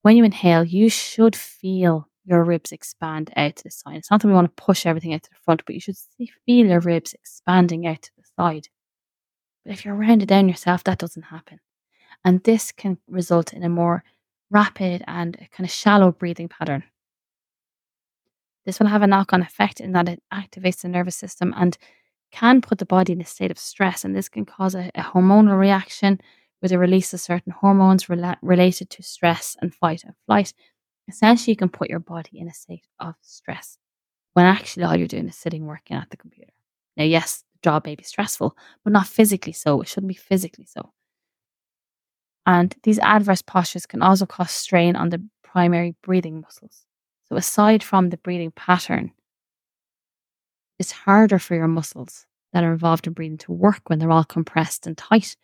when 0.01 0.17
you 0.17 0.25
inhale, 0.25 0.65
you 0.65 0.89
should 0.89 1.35
feel 1.35 2.09
your 2.25 2.43
ribs 2.43 2.73
expand 2.73 3.31
out 3.37 3.55
to 3.55 3.63
the 3.63 3.71
side. 3.71 3.97
It's 3.97 4.11
not 4.11 4.21
that 4.21 4.27
we 4.27 4.33
want 4.33 4.55
to 4.55 4.63
push 4.63 4.85
everything 4.85 5.13
out 5.13 5.23
to 5.23 5.29
the 5.29 5.37
front, 5.45 5.63
but 5.65 5.75
you 5.75 5.81
should 5.81 5.95
feel 6.45 6.67
your 6.67 6.81
ribs 6.81 7.13
expanding 7.13 7.87
out 7.87 8.01
to 8.01 8.11
the 8.17 8.23
side. 8.37 8.67
But 9.63 9.73
if 9.73 9.85
you're 9.85 9.95
rounded 9.95 10.27
down 10.27 10.49
yourself, 10.49 10.83
that 10.83 10.97
doesn't 10.97 11.23
happen. 11.23 11.59
And 12.25 12.43
this 12.43 12.73
can 12.73 12.97
result 13.07 13.53
in 13.53 13.63
a 13.63 13.69
more 13.69 14.03
rapid 14.49 15.03
and 15.07 15.37
kind 15.51 15.65
of 15.65 15.71
shallow 15.71 16.11
breathing 16.11 16.49
pattern. 16.49 16.83
This 18.65 18.79
will 18.79 18.87
have 18.87 19.03
a 19.03 19.07
knock 19.07 19.31
on 19.31 19.41
effect 19.41 19.79
in 19.79 19.93
that 19.93 20.09
it 20.09 20.21
activates 20.33 20.81
the 20.81 20.89
nervous 20.89 21.15
system 21.15 21.53
and 21.55 21.77
can 22.31 22.59
put 22.59 22.79
the 22.79 22.85
body 22.85 23.13
in 23.13 23.21
a 23.21 23.25
state 23.25 23.51
of 23.51 23.59
stress. 23.59 24.03
And 24.03 24.13
this 24.13 24.27
can 24.27 24.43
cause 24.43 24.75
a, 24.75 24.91
a 24.95 25.03
hormonal 25.03 25.57
reaction 25.57 26.19
with 26.61 26.71
the 26.71 26.79
release 26.79 27.13
of 27.13 27.21
certain 27.21 27.53
hormones 27.53 28.05
rela- 28.07 28.37
related 28.41 28.89
to 28.89 29.03
stress 29.03 29.55
and 29.61 29.73
fight 29.73 30.03
and 30.03 30.15
flight 30.25 30.51
essentially 31.07 31.51
you 31.51 31.57
can 31.57 31.69
put 31.69 31.89
your 31.89 31.99
body 31.99 32.39
in 32.39 32.47
a 32.47 32.53
state 32.53 32.85
of 32.99 33.15
stress 33.21 33.77
when 34.33 34.45
actually 34.45 34.83
all 34.83 34.95
you're 34.95 35.07
doing 35.07 35.27
is 35.27 35.37
sitting 35.37 35.65
working 35.65 35.95
at 35.95 36.09
the 36.09 36.17
computer. 36.17 36.51
Now, 36.97 37.03
yes, 37.03 37.43
the 37.53 37.69
job 37.69 37.85
may 37.85 37.95
be 37.95 38.03
stressful, 38.03 38.55
but 38.83 38.93
not 38.93 39.07
physically 39.07 39.53
so. 39.53 39.81
It 39.81 39.87
shouldn't 39.87 40.09
be 40.09 40.15
physically 40.15 40.65
so. 40.65 40.91
And 42.45 42.75
these 42.83 42.99
adverse 42.99 43.41
postures 43.41 43.85
can 43.85 44.01
also 44.01 44.25
cause 44.25 44.51
strain 44.51 44.95
on 44.95 45.09
the 45.09 45.23
primary 45.43 45.95
breathing 46.03 46.41
muscles. 46.41 46.85
So, 47.27 47.35
aside 47.35 47.81
from 47.81 48.09
the 48.09 48.17
breathing 48.17 48.51
pattern, 48.51 49.11
it's 50.77 50.91
harder 50.91 51.39
for 51.39 51.55
your 51.55 51.67
muscles 51.67 52.25
that 52.53 52.63
are 52.63 52.73
involved 52.73 53.07
in 53.07 53.13
breathing 53.13 53.37
to 53.39 53.51
work 53.51 53.81
when 53.87 53.99
they're 53.99 54.11
all 54.11 54.23
compressed 54.23 54.85
and 54.85 54.97
tight. 54.97 55.35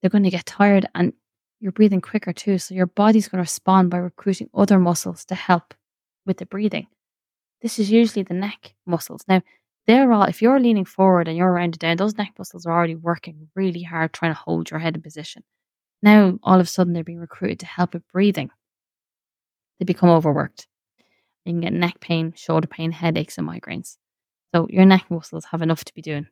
They're 0.00 0.10
going 0.10 0.24
to 0.24 0.30
get 0.30 0.46
tired 0.46 0.86
and 0.94 1.12
you're 1.60 1.72
breathing 1.72 2.00
quicker 2.00 2.32
too. 2.32 2.58
So 2.58 2.74
your 2.74 2.86
body's 2.86 3.28
going 3.28 3.38
to 3.38 3.42
respond 3.42 3.90
by 3.90 3.98
recruiting 3.98 4.50
other 4.54 4.78
muscles 4.78 5.24
to 5.26 5.34
help 5.34 5.72
with 6.26 6.38
the 6.38 6.46
breathing. 6.46 6.88
This 7.62 7.78
is 7.78 7.90
usually 7.90 8.22
the 8.22 8.34
neck 8.34 8.74
muscles. 8.86 9.24
Now, 9.26 9.42
they're 9.86 10.12
all, 10.12 10.24
if 10.24 10.42
you're 10.42 10.60
leaning 10.60 10.84
forward 10.84 11.28
and 11.28 11.36
you're 11.36 11.52
rounded 11.52 11.80
down, 11.80 11.96
those 11.96 12.16
neck 12.16 12.32
muscles 12.38 12.66
are 12.66 12.72
already 12.72 12.94
working 12.94 13.48
really 13.54 13.82
hard 13.82 14.12
trying 14.12 14.34
to 14.34 14.38
hold 14.38 14.70
your 14.70 14.80
head 14.80 14.96
in 14.96 15.02
position. 15.02 15.42
Now, 16.04 16.38
all 16.42 16.60
of 16.60 16.66
a 16.66 16.68
sudden, 16.68 16.92
they're 16.92 17.02
being 17.02 17.18
recruited 17.18 17.60
to 17.60 17.66
help 17.66 17.94
with 17.94 18.06
breathing. 18.12 18.50
They 19.78 19.86
become 19.86 20.10
overworked. 20.10 20.66
You 21.46 21.54
can 21.54 21.62
get 21.62 21.72
neck 21.72 21.98
pain, 21.98 22.34
shoulder 22.36 22.66
pain, 22.66 22.92
headaches, 22.92 23.38
and 23.38 23.48
migraines. 23.48 23.96
So, 24.54 24.66
your 24.68 24.84
neck 24.84 25.06
muscles 25.08 25.46
have 25.46 25.62
enough 25.62 25.82
to 25.86 25.94
be 25.94 26.02
doing. 26.02 26.26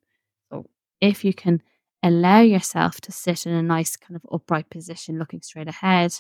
So, 0.50 0.66
if 1.00 1.24
you 1.24 1.32
can 1.32 1.62
allow 2.02 2.40
yourself 2.40 3.00
to 3.00 3.12
sit 3.12 3.46
in 3.46 3.54
a 3.54 3.62
nice 3.62 3.96
kind 3.96 4.14
of 4.14 4.26
upright 4.30 4.68
position 4.68 5.18
looking 5.18 5.40
straight 5.40 5.68
ahead, 5.68 6.16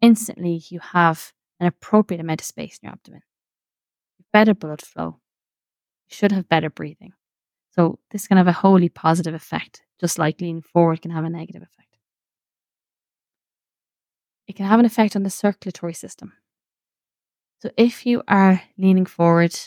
instantly 0.00 0.62
you 0.68 0.78
have 0.78 1.32
an 1.58 1.66
appropriate 1.66 2.20
amount 2.20 2.42
of 2.42 2.46
space 2.46 2.78
in 2.80 2.86
your 2.86 2.92
abdomen. 2.92 3.22
Better 4.32 4.54
blood 4.54 4.82
flow. 4.82 5.18
You 6.08 6.14
should 6.14 6.30
have 6.30 6.48
better 6.48 6.70
breathing. 6.70 7.14
So 7.72 7.98
this 8.12 8.28
can 8.28 8.36
have 8.36 8.46
a 8.46 8.52
wholly 8.52 8.88
positive 8.88 9.34
effect, 9.34 9.82
just 9.98 10.16
like 10.16 10.40
leaning 10.40 10.62
forward 10.62 11.02
can 11.02 11.10
have 11.10 11.24
a 11.24 11.30
negative 11.30 11.62
effect. 11.62 11.91
It 14.52 14.56
can 14.56 14.66
have 14.66 14.80
an 14.80 14.84
effect 14.84 15.16
on 15.16 15.22
the 15.22 15.30
circulatory 15.30 15.94
system. 15.94 16.34
So 17.60 17.70
if 17.78 18.04
you 18.04 18.22
are 18.28 18.60
leaning 18.76 19.06
forward 19.06 19.58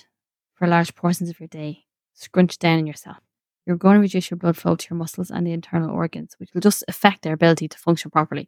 for 0.53 0.67
large 0.67 0.93
portions 0.93 1.27
of 1.27 1.39
your 1.39 1.47
day, 1.47 1.85
scrunch 2.13 2.59
down 2.59 2.77
on 2.77 2.85
yourself, 2.85 3.17
you're 3.65 3.77
going 3.77 3.95
to 3.95 4.01
reduce 4.01 4.29
your 4.29 4.37
blood 4.37 4.55
flow 4.55 4.75
to 4.75 4.87
your 4.91 4.99
muscles 4.99 5.31
and 5.31 5.47
the 5.47 5.53
internal 5.53 5.89
organs, 5.89 6.35
which 6.37 6.51
will 6.53 6.61
just 6.61 6.83
affect 6.87 7.23
their 7.23 7.33
ability 7.33 7.67
to 7.67 7.79
function 7.79 8.11
properly. 8.11 8.47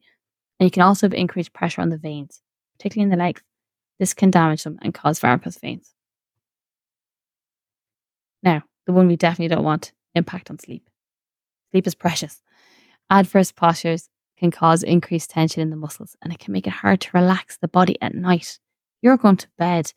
And 0.60 0.68
you 0.68 0.70
can 0.70 0.84
also 0.84 1.08
have 1.08 1.16
increased 1.16 1.54
pressure 1.54 1.82
on 1.82 1.90
the 1.90 1.98
veins, 1.98 2.44
particularly 2.78 3.12
in 3.12 3.18
the 3.18 3.24
legs. 3.26 3.42
This 3.98 4.14
can 4.14 4.30
damage 4.30 4.62
them 4.62 4.78
and 4.84 4.94
cause 4.94 5.18
varicose 5.18 5.58
veins. 5.58 5.96
Now, 8.44 8.62
the 8.86 8.94
one 8.94 9.08
we 9.08 9.16
definitely 9.16 9.56
don't 9.56 9.66
want 9.66 9.92
impact 10.14 10.52
on 10.52 10.60
sleep. 10.60 10.88
Sleep 11.72 11.88
is 11.88 11.96
precious. 11.96 12.44
Adverse 13.10 13.52
postures 13.52 14.10
can 14.38 14.52
cause 14.52 14.84
increased 14.84 15.32
tension 15.32 15.62
in 15.62 15.70
the 15.70 15.76
muscles 15.76 16.16
and 16.22 16.32
it 16.32 16.40
can 16.40 16.54
make 16.54 16.68
it 16.68 16.74
hard 16.74 17.02
to 17.02 17.10
relax 17.14 17.58
the 17.58 17.68
body 17.68 17.98
at 18.02 18.14
night. 18.14 18.60
You're 19.02 19.18
going 19.18 19.38
to 19.38 19.48
bed 19.58 19.92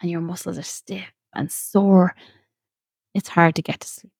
and 0.00 0.10
your 0.10 0.20
muscles 0.20 0.58
are 0.58 0.62
stiff 0.62 1.12
and 1.34 1.50
sore. 1.50 2.14
It's 3.14 3.28
hard 3.28 3.54
to 3.56 3.62
get 3.62 3.80
to 3.80 3.88
sleep. 3.88 4.12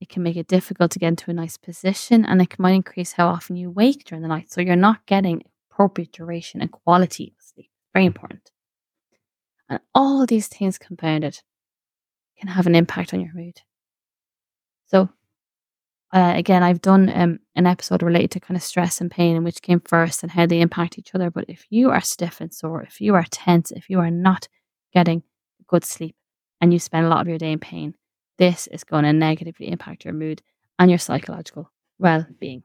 It 0.00 0.08
can 0.08 0.22
make 0.22 0.36
it 0.36 0.48
difficult 0.48 0.90
to 0.92 0.98
get 0.98 1.08
into 1.08 1.30
a 1.30 1.34
nice 1.34 1.58
position 1.58 2.24
and 2.24 2.40
it 2.40 2.58
might 2.58 2.72
increase 2.72 3.12
how 3.12 3.28
often 3.28 3.56
you 3.56 3.70
wake 3.70 4.04
during 4.04 4.22
the 4.22 4.28
night. 4.28 4.50
So 4.50 4.62
you're 4.62 4.76
not 4.76 5.04
getting 5.06 5.42
appropriate 5.70 6.12
duration 6.12 6.62
and 6.62 6.72
quality 6.72 7.34
of 7.36 7.44
sleep. 7.44 7.70
Very 7.92 8.06
important. 8.06 8.50
And 9.68 9.80
all 9.94 10.24
these 10.24 10.48
things 10.48 10.78
compounded 10.78 11.40
can 12.38 12.48
have 12.48 12.66
an 12.66 12.74
impact 12.74 13.12
on 13.12 13.20
your 13.20 13.34
mood. 13.34 13.60
So 14.86 15.10
uh, 16.12 16.32
again, 16.36 16.62
I've 16.62 16.82
done 16.82 17.08
um, 17.14 17.38
an 17.54 17.66
episode 17.66 18.02
related 18.02 18.32
to 18.32 18.40
kind 18.40 18.56
of 18.56 18.62
stress 18.62 19.00
and 19.00 19.10
pain 19.10 19.36
and 19.36 19.44
which 19.44 19.62
came 19.62 19.80
first 19.80 20.22
and 20.22 20.32
how 20.32 20.44
they 20.44 20.60
impact 20.60 20.98
each 20.98 21.14
other. 21.14 21.30
But 21.30 21.44
if 21.48 21.66
you 21.70 21.90
are 21.90 22.00
stiff 22.00 22.40
and 22.40 22.52
sore, 22.52 22.82
if 22.82 23.00
you 23.00 23.14
are 23.14 23.24
tense, 23.30 23.70
if 23.70 23.88
you 23.88 24.00
are 24.00 24.10
not 24.10 24.48
getting 24.92 25.22
good 25.68 25.84
sleep 25.84 26.16
and 26.60 26.72
you 26.72 26.80
spend 26.80 27.06
a 27.06 27.08
lot 27.08 27.20
of 27.20 27.28
your 27.28 27.38
day 27.38 27.52
in 27.52 27.60
pain, 27.60 27.94
this 28.38 28.66
is 28.68 28.82
going 28.82 29.04
to 29.04 29.12
negatively 29.12 29.68
impact 29.68 30.04
your 30.04 30.14
mood 30.14 30.42
and 30.78 30.90
your 30.90 30.98
psychological 30.98 31.70
well 31.98 32.26
being. 32.40 32.64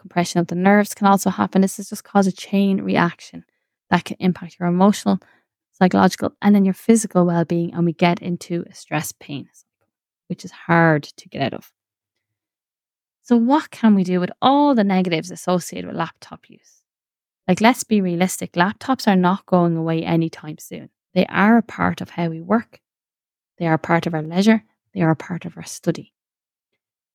Compression 0.00 0.40
of 0.40 0.48
the 0.48 0.54
nerves 0.56 0.94
can 0.94 1.06
also 1.06 1.30
happen. 1.30 1.60
This 1.60 1.78
is 1.78 1.90
just 1.90 2.04
cause 2.04 2.26
a 2.26 2.32
chain 2.32 2.80
reaction 2.80 3.44
that 3.90 4.04
can 4.04 4.16
impact 4.18 4.56
your 4.58 4.68
emotional, 4.68 5.20
psychological, 5.72 6.32
and 6.42 6.54
then 6.54 6.64
your 6.64 6.74
physical 6.74 7.24
well 7.24 7.44
being. 7.44 7.72
And 7.72 7.84
we 7.84 7.92
get 7.92 8.20
into 8.20 8.64
a 8.68 8.74
stress 8.74 9.12
pain 9.12 9.48
which 10.28 10.44
is 10.44 10.52
hard 10.52 11.02
to 11.02 11.28
get 11.28 11.42
out 11.42 11.54
of. 11.54 11.72
So, 13.22 13.36
what 13.36 13.70
can 13.70 13.94
we 13.94 14.04
do 14.04 14.20
with 14.20 14.30
all 14.40 14.74
the 14.74 14.84
negatives 14.84 15.30
associated 15.30 15.86
with 15.86 15.96
laptop 15.96 16.48
use? 16.48 16.82
Like, 17.46 17.60
let's 17.60 17.84
be 17.84 18.00
realistic 18.00 18.52
laptops 18.52 19.06
are 19.06 19.16
not 19.16 19.44
going 19.44 19.76
away 19.76 20.02
anytime 20.02 20.58
soon. 20.58 20.90
They 21.14 21.26
are 21.26 21.58
a 21.58 21.62
part 21.62 22.00
of 22.00 22.10
how 22.10 22.28
we 22.28 22.40
work, 22.40 22.80
they 23.58 23.66
are 23.66 23.74
a 23.74 23.78
part 23.78 24.06
of 24.06 24.14
our 24.14 24.22
leisure, 24.22 24.64
they 24.94 25.02
are 25.02 25.10
a 25.10 25.16
part 25.16 25.44
of 25.44 25.56
our 25.56 25.64
study. 25.64 26.14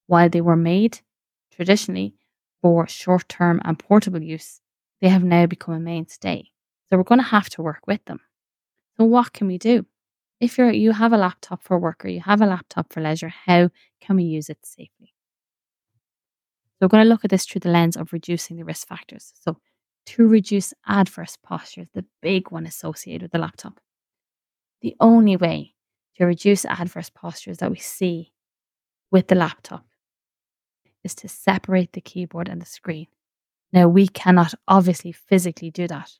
While 0.05 0.29
they 0.29 0.41
were 0.41 0.55
made 0.55 0.99
traditionally 1.51 2.15
for 2.61 2.87
short 2.87 3.27
term 3.29 3.59
and 3.63 3.79
portable 3.79 4.21
use, 4.21 4.61
they 5.01 5.09
have 5.09 5.23
now 5.23 5.45
become 5.45 5.73
a 5.73 5.79
mainstay. 5.79 6.51
So, 6.89 6.97
we're 6.97 7.03
going 7.03 7.21
to 7.21 7.27
have 7.27 7.49
to 7.51 7.63
work 7.63 7.87
with 7.87 8.05
them. 8.05 8.19
So, 8.97 9.05
what 9.05 9.33
can 9.33 9.47
we 9.47 9.57
do? 9.57 9.87
If 10.43 10.57
you're 10.57 10.71
you 10.71 10.91
have 10.91 11.13
a 11.13 11.17
laptop 11.17 11.63
for 11.63 11.79
work 11.79 12.03
or 12.03 12.09
you 12.09 12.19
have 12.19 12.41
a 12.41 12.45
laptop 12.45 12.91
for 12.91 13.01
leisure, 13.01 13.29
how 13.29 13.69
can 14.01 14.17
we 14.17 14.23
use 14.23 14.49
it 14.49 14.59
safely? 14.63 15.13
So 16.73 16.79
we're 16.81 16.89
going 16.89 17.05
to 17.05 17.09
look 17.09 17.23
at 17.23 17.31
this 17.31 17.45
through 17.45 17.61
the 17.61 17.69
lens 17.69 17.95
of 17.95 18.11
reducing 18.11 18.57
the 18.57 18.65
risk 18.65 18.85
factors. 18.85 19.31
So 19.39 19.57
to 20.07 20.27
reduce 20.27 20.73
adverse 20.85 21.37
postures, 21.41 21.87
the 21.93 22.03
big 22.21 22.51
one 22.51 22.65
associated 22.65 23.21
with 23.21 23.31
the 23.31 23.37
laptop. 23.37 23.79
The 24.81 24.97
only 24.99 25.37
way 25.37 25.75
to 26.17 26.25
reduce 26.25 26.65
adverse 26.65 27.09
postures 27.09 27.59
that 27.59 27.71
we 27.71 27.77
see 27.77 28.33
with 29.11 29.29
the 29.29 29.35
laptop 29.35 29.85
is 31.05 31.15
to 31.15 31.29
separate 31.29 31.93
the 31.93 32.01
keyboard 32.01 32.49
and 32.49 32.61
the 32.61 32.65
screen. 32.65 33.07
Now, 33.71 33.87
we 33.87 34.09
cannot 34.09 34.53
obviously 34.67 35.13
physically 35.13 35.71
do 35.71 35.87
that. 35.87 36.11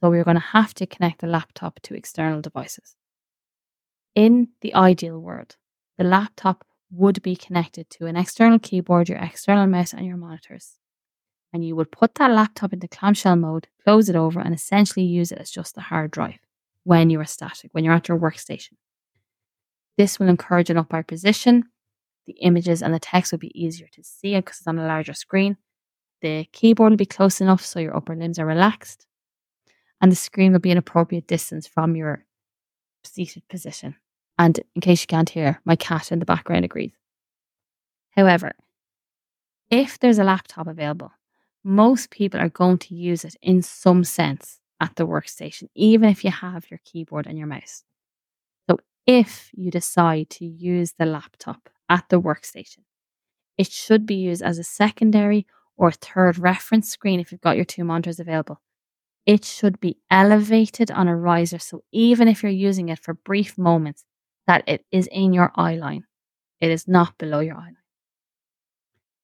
So, 0.00 0.10
we're 0.10 0.24
going 0.24 0.36
to 0.36 0.52
have 0.52 0.72
to 0.74 0.86
connect 0.86 1.20
the 1.20 1.26
laptop 1.26 1.80
to 1.82 1.94
external 1.94 2.40
devices. 2.40 2.94
In 4.16 4.48
the 4.62 4.74
ideal 4.74 5.20
world, 5.20 5.56
the 5.98 6.04
laptop 6.04 6.64
would 6.90 7.20
be 7.20 7.36
connected 7.36 7.90
to 7.90 8.06
an 8.06 8.16
external 8.16 8.58
keyboard, 8.58 9.10
your 9.10 9.18
external 9.18 9.66
mouse, 9.66 9.92
and 9.92 10.06
your 10.06 10.16
monitors. 10.16 10.78
And 11.52 11.62
you 11.62 11.76
would 11.76 11.92
put 11.92 12.14
that 12.14 12.30
laptop 12.30 12.72
into 12.72 12.88
clamshell 12.88 13.36
mode, 13.36 13.68
close 13.84 14.08
it 14.08 14.16
over, 14.16 14.40
and 14.40 14.54
essentially 14.54 15.04
use 15.04 15.32
it 15.32 15.38
as 15.38 15.50
just 15.50 15.76
a 15.76 15.82
hard 15.82 16.12
drive 16.12 16.38
when 16.84 17.10
you 17.10 17.20
are 17.20 17.26
static, 17.26 17.68
when 17.72 17.84
you're 17.84 17.92
at 17.92 18.08
your 18.08 18.18
workstation. 18.18 18.72
This 19.98 20.18
will 20.18 20.28
encourage 20.28 20.70
an 20.70 20.78
upright 20.78 21.08
position. 21.08 21.64
The 22.24 22.38
images 22.40 22.82
and 22.82 22.94
the 22.94 22.98
text 22.98 23.32
will 23.32 23.38
be 23.38 23.60
easier 23.60 23.88
to 23.92 24.02
see 24.02 24.34
because 24.34 24.58
it's 24.58 24.66
on 24.66 24.78
a 24.78 24.86
larger 24.86 25.12
screen. 25.12 25.58
The 26.22 26.46
keyboard 26.52 26.90
will 26.90 26.96
be 26.96 27.04
close 27.04 27.42
enough 27.42 27.64
so 27.64 27.80
your 27.80 27.94
upper 27.94 28.16
limbs 28.16 28.38
are 28.38 28.46
relaxed. 28.46 29.06
And 30.00 30.10
the 30.10 30.16
screen 30.16 30.52
will 30.52 30.60
be 30.60 30.70
an 30.70 30.78
appropriate 30.78 31.26
distance 31.26 31.66
from 31.66 31.96
your 31.96 32.24
seated 33.04 33.46
position. 33.48 33.96
And 34.38 34.60
in 34.74 34.80
case 34.82 35.02
you 35.02 35.06
can't 35.06 35.30
hear, 35.30 35.60
my 35.64 35.76
cat 35.76 36.12
in 36.12 36.18
the 36.18 36.26
background 36.26 36.64
agrees. 36.64 36.92
However, 38.10 38.52
if 39.70 39.98
there's 39.98 40.18
a 40.18 40.24
laptop 40.24 40.66
available, 40.66 41.12
most 41.64 42.10
people 42.10 42.40
are 42.40 42.48
going 42.48 42.78
to 42.78 42.94
use 42.94 43.24
it 43.24 43.36
in 43.42 43.62
some 43.62 44.04
sense 44.04 44.60
at 44.80 44.94
the 44.96 45.06
workstation, 45.06 45.68
even 45.74 46.08
if 46.08 46.24
you 46.24 46.30
have 46.30 46.70
your 46.70 46.80
keyboard 46.84 47.26
and 47.26 47.38
your 47.38 47.46
mouse. 47.46 47.82
So 48.68 48.78
if 49.06 49.50
you 49.54 49.70
decide 49.70 50.30
to 50.30 50.44
use 50.44 50.92
the 50.98 51.06
laptop 51.06 51.68
at 51.88 52.08
the 52.08 52.20
workstation, 52.20 52.80
it 53.58 53.70
should 53.70 54.06
be 54.06 54.16
used 54.16 54.42
as 54.42 54.58
a 54.58 54.64
secondary 54.64 55.46
or 55.76 55.90
third 55.90 56.38
reference 56.38 56.90
screen 56.90 57.20
if 57.20 57.32
you've 57.32 57.40
got 57.40 57.56
your 57.56 57.64
two 57.64 57.84
monitors 57.84 58.20
available. 58.20 58.60
It 59.24 59.44
should 59.44 59.80
be 59.80 59.98
elevated 60.10 60.90
on 60.90 61.08
a 61.08 61.16
riser. 61.16 61.58
So 61.58 61.82
even 61.90 62.28
if 62.28 62.42
you're 62.42 62.52
using 62.52 62.90
it 62.90 63.00
for 63.00 63.14
brief 63.14 63.58
moments, 63.58 64.04
that 64.46 64.64
it 64.66 64.84
is 64.90 65.08
in 65.10 65.32
your 65.32 65.52
eye 65.56 65.76
line. 65.76 66.04
It 66.60 66.70
is 66.70 66.88
not 66.88 67.18
below 67.18 67.40
your 67.40 67.56
eye 67.56 67.60
line. 67.60 67.76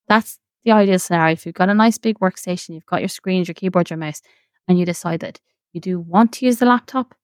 That's 0.08 0.38
the 0.64 0.72
ideal 0.72 0.98
scenario. 0.98 1.32
If 1.32 1.46
you've 1.46 1.54
got 1.54 1.68
a 1.68 1.74
nice 1.74 1.98
big 1.98 2.18
workstation, 2.18 2.74
you've 2.74 2.87
got 2.87 3.00
your 3.00 3.08
screens, 3.08 3.48
your 3.48 3.54
keyboard, 3.54 3.90
your 3.90 3.96
mouse, 3.96 4.22
and 4.68 4.78
you 4.78 4.85
decide 4.85 5.20
that 5.20 5.40
you 5.72 5.80
do 5.80 5.98
want 5.98 6.32
to 6.35 6.46
use 6.46 6.58
the 6.58 6.66
laptop, 6.66 7.14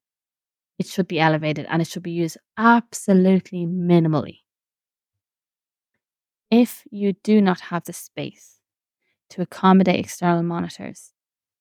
it 0.78 0.86
should 0.86 1.08
be 1.08 1.20
elevated 1.20 1.66
and 1.68 1.82
it 1.82 1.88
should 1.88 2.02
be 2.02 2.12
used 2.12 2.38
absolutely 2.56 3.66
minimally. 3.66 4.38
If 6.50 6.84
you 6.90 7.12
do 7.12 7.42
not 7.42 7.60
have 7.60 7.84
the 7.84 7.92
space 7.92 8.60
to 9.30 9.42
accommodate 9.42 10.00
external 10.00 10.42
monitors, 10.42 11.12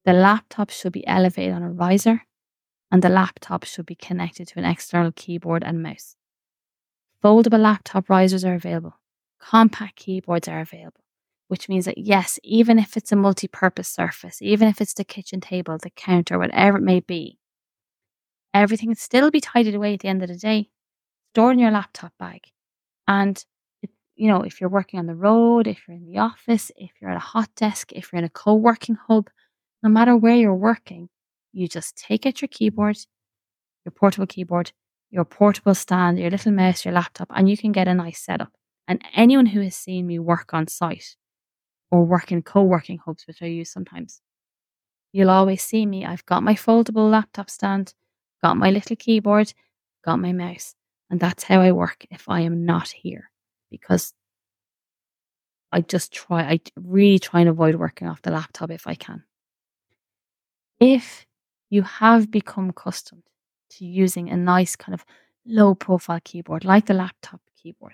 the 0.05 0.13
laptop 0.13 0.69
should 0.69 0.93
be 0.93 1.05
elevated 1.05 1.53
on 1.53 1.63
a 1.63 1.71
riser 1.71 2.21
and 2.91 3.01
the 3.01 3.09
laptop 3.09 3.65
should 3.65 3.85
be 3.85 3.95
connected 3.95 4.47
to 4.47 4.59
an 4.59 4.65
external 4.65 5.11
keyboard 5.11 5.63
and 5.63 5.83
mouse. 5.83 6.15
Foldable 7.23 7.59
laptop 7.59 8.09
risers 8.09 8.45
are 8.45 8.53
available. 8.53 8.99
Compact 9.39 9.95
keyboards 9.95 10.47
are 10.47 10.59
available, 10.59 11.01
which 11.47 11.67
means 11.67 11.85
that 11.85 11.97
yes, 11.97 12.39
even 12.43 12.77
if 12.79 12.95
it's 12.95 13.11
a 13.11 13.15
multi 13.15 13.47
purpose 13.47 13.87
surface, 13.87 14.41
even 14.41 14.67
if 14.67 14.81
it's 14.81 14.93
the 14.93 15.03
kitchen 15.03 15.41
table, 15.41 15.77
the 15.81 15.89
counter, 15.89 16.37
whatever 16.37 16.77
it 16.77 16.83
may 16.83 16.99
be, 16.99 17.39
everything 18.53 18.89
will 18.89 18.95
still 18.95 19.31
be 19.31 19.41
tidied 19.41 19.75
away 19.75 19.93
at 19.93 20.01
the 20.01 20.07
end 20.07 20.21
of 20.21 20.29
the 20.29 20.35
day, 20.35 20.69
stored 21.33 21.53
in 21.53 21.59
your 21.59 21.71
laptop 21.71 22.13
bag. 22.19 22.41
And, 23.07 23.43
you 24.15 24.27
know, 24.27 24.41
if 24.41 24.59
you're 24.59 24.69
working 24.69 24.99
on 24.99 25.05
the 25.05 25.15
road, 25.15 25.67
if 25.67 25.87
you're 25.87 25.97
in 25.97 26.05
the 26.05 26.19
office, 26.19 26.71
if 26.75 26.91
you're 26.99 27.11
at 27.11 27.17
a 27.17 27.19
hot 27.19 27.49
desk, 27.55 27.91
if 27.93 28.11
you're 28.11 28.19
in 28.19 28.25
a 28.25 28.29
co 28.29 28.55
working 28.55 28.97
hub, 29.07 29.29
no 29.83 29.89
matter 29.89 30.15
where 30.15 30.35
you're 30.35 30.55
working, 30.55 31.09
you 31.53 31.67
just 31.67 31.97
take 31.97 32.25
out 32.25 32.41
your 32.41 32.49
keyboard, 32.49 32.97
your 33.85 33.91
portable 33.91 34.27
keyboard, 34.27 34.71
your 35.09 35.25
portable 35.25 35.75
stand, 35.75 36.19
your 36.19 36.29
little 36.29 36.51
mouse, 36.51 36.85
your 36.85 36.93
laptop, 36.93 37.29
and 37.33 37.49
you 37.49 37.57
can 37.57 37.71
get 37.71 37.87
a 37.87 37.93
nice 37.93 38.19
setup. 38.19 38.51
And 38.87 39.01
anyone 39.13 39.47
who 39.47 39.61
has 39.61 39.75
seen 39.75 40.07
me 40.07 40.19
work 40.19 40.53
on 40.53 40.67
site 40.67 41.15
or 41.91 42.05
work 42.05 42.31
in 42.31 42.41
co 42.41 42.63
working 42.63 42.99
hubs, 42.99 43.25
which 43.27 43.41
I 43.41 43.45
use 43.45 43.71
sometimes, 43.71 44.21
you'll 45.11 45.29
always 45.29 45.61
see 45.61 45.85
me. 45.85 46.05
I've 46.05 46.25
got 46.25 46.43
my 46.43 46.53
foldable 46.53 47.09
laptop 47.09 47.49
stand, 47.49 47.93
got 48.43 48.57
my 48.57 48.71
little 48.71 48.95
keyboard, 48.95 49.53
got 50.03 50.19
my 50.19 50.33
mouse. 50.33 50.75
And 51.09 51.19
that's 51.19 51.43
how 51.43 51.61
I 51.61 51.71
work 51.71 52.05
if 52.11 52.27
I 52.27 52.41
am 52.41 52.65
not 52.65 52.89
here 52.89 53.31
because 53.71 54.13
I 55.71 55.81
just 55.81 56.13
try, 56.13 56.41
I 56.43 56.59
really 56.75 57.19
try 57.19 57.41
and 57.41 57.49
avoid 57.49 57.75
working 57.75 58.07
off 58.07 58.21
the 58.21 58.31
laptop 58.31 58.71
if 58.71 58.87
I 58.87 58.95
can. 58.95 59.23
If 60.79 61.25
you 61.69 61.81
have 61.81 62.29
become 62.29 62.69
accustomed 62.69 63.23
to 63.71 63.85
using 63.85 64.29
a 64.29 64.37
nice 64.37 64.75
kind 64.75 64.93
of 64.93 65.05
low 65.45 65.75
profile 65.75 66.19
keyboard 66.23 66.65
like 66.65 66.85
the 66.85 66.93
laptop 66.93 67.41
keyboard 67.61 67.93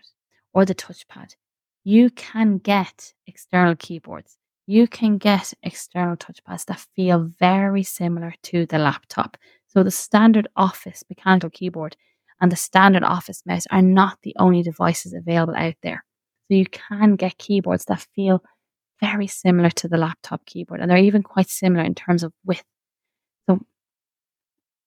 or 0.54 0.66
the 0.66 0.76
touchpad, 0.76 1.36
you 1.84 2.10
can 2.12 2.58
get 2.58 3.14
external 3.28 3.76
keyboards. 3.76 4.38
You 4.66 4.88
can 4.88 5.18
get 5.18 5.54
external 5.64 6.16
touchpads 6.16 6.66
that 6.66 6.86
feel 6.96 7.30
very 7.40 7.84
similar 7.84 8.34
to 8.44 8.66
the 8.66 8.78
laptop. 8.78 9.36
So, 9.68 9.84
the 9.84 9.92
standard 9.92 10.48
office 10.56 11.04
mechanical 11.10 11.50
keyboard 11.50 11.98
and 12.40 12.52
the 12.52 12.56
standard 12.56 13.04
office 13.04 13.42
mouse 13.46 13.66
are 13.72 13.82
not 13.82 14.18
the 14.24 14.36
only 14.40 14.64
devices 14.64 15.14
available 15.14 15.56
out 15.56 15.76
there. 15.82 16.04
So 16.48 16.56
you 16.56 16.66
can 16.66 17.16
get 17.16 17.38
keyboards 17.38 17.86
that 17.86 18.06
feel 18.16 18.44
very 19.00 19.28
similar 19.28 19.70
to 19.72 19.88
the 19.88 19.98
laptop 19.98 20.46
keyboard, 20.46 20.82
and 20.82 20.90
they're 20.90 20.98
even 20.98 21.24
quite 21.24 21.50
similar 21.50 21.84
in 21.84 21.96
terms 21.96 22.24
of 22.24 22.34
width. 22.46 22.64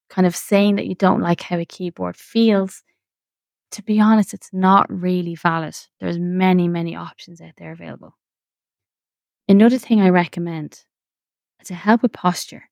Kind 0.09 0.27
of 0.27 0.37
saying 0.37 0.77
that 0.77 0.87
you 0.87 0.95
don't 0.95 1.21
like 1.21 1.41
how 1.41 1.59
a 1.59 1.65
keyboard 1.65 2.17
feels, 2.17 2.83
to 3.73 3.83
be 3.83 4.01
honest, 4.01 4.33
it's 4.33 4.51
not 4.53 4.87
really 4.89 5.35
valid. 5.35 5.77
There's 6.01 6.19
many, 6.19 6.69
many 6.69 6.95
options 6.95 7.41
out 7.41 7.53
there 7.59 7.73
available. 7.73 8.17
Another 9.49 9.79
thing 9.79 10.01
I 10.01 10.09
recommend 10.09 10.85
to 11.65 11.75
help 11.75 12.03
with 12.03 12.13
posture 12.13 12.65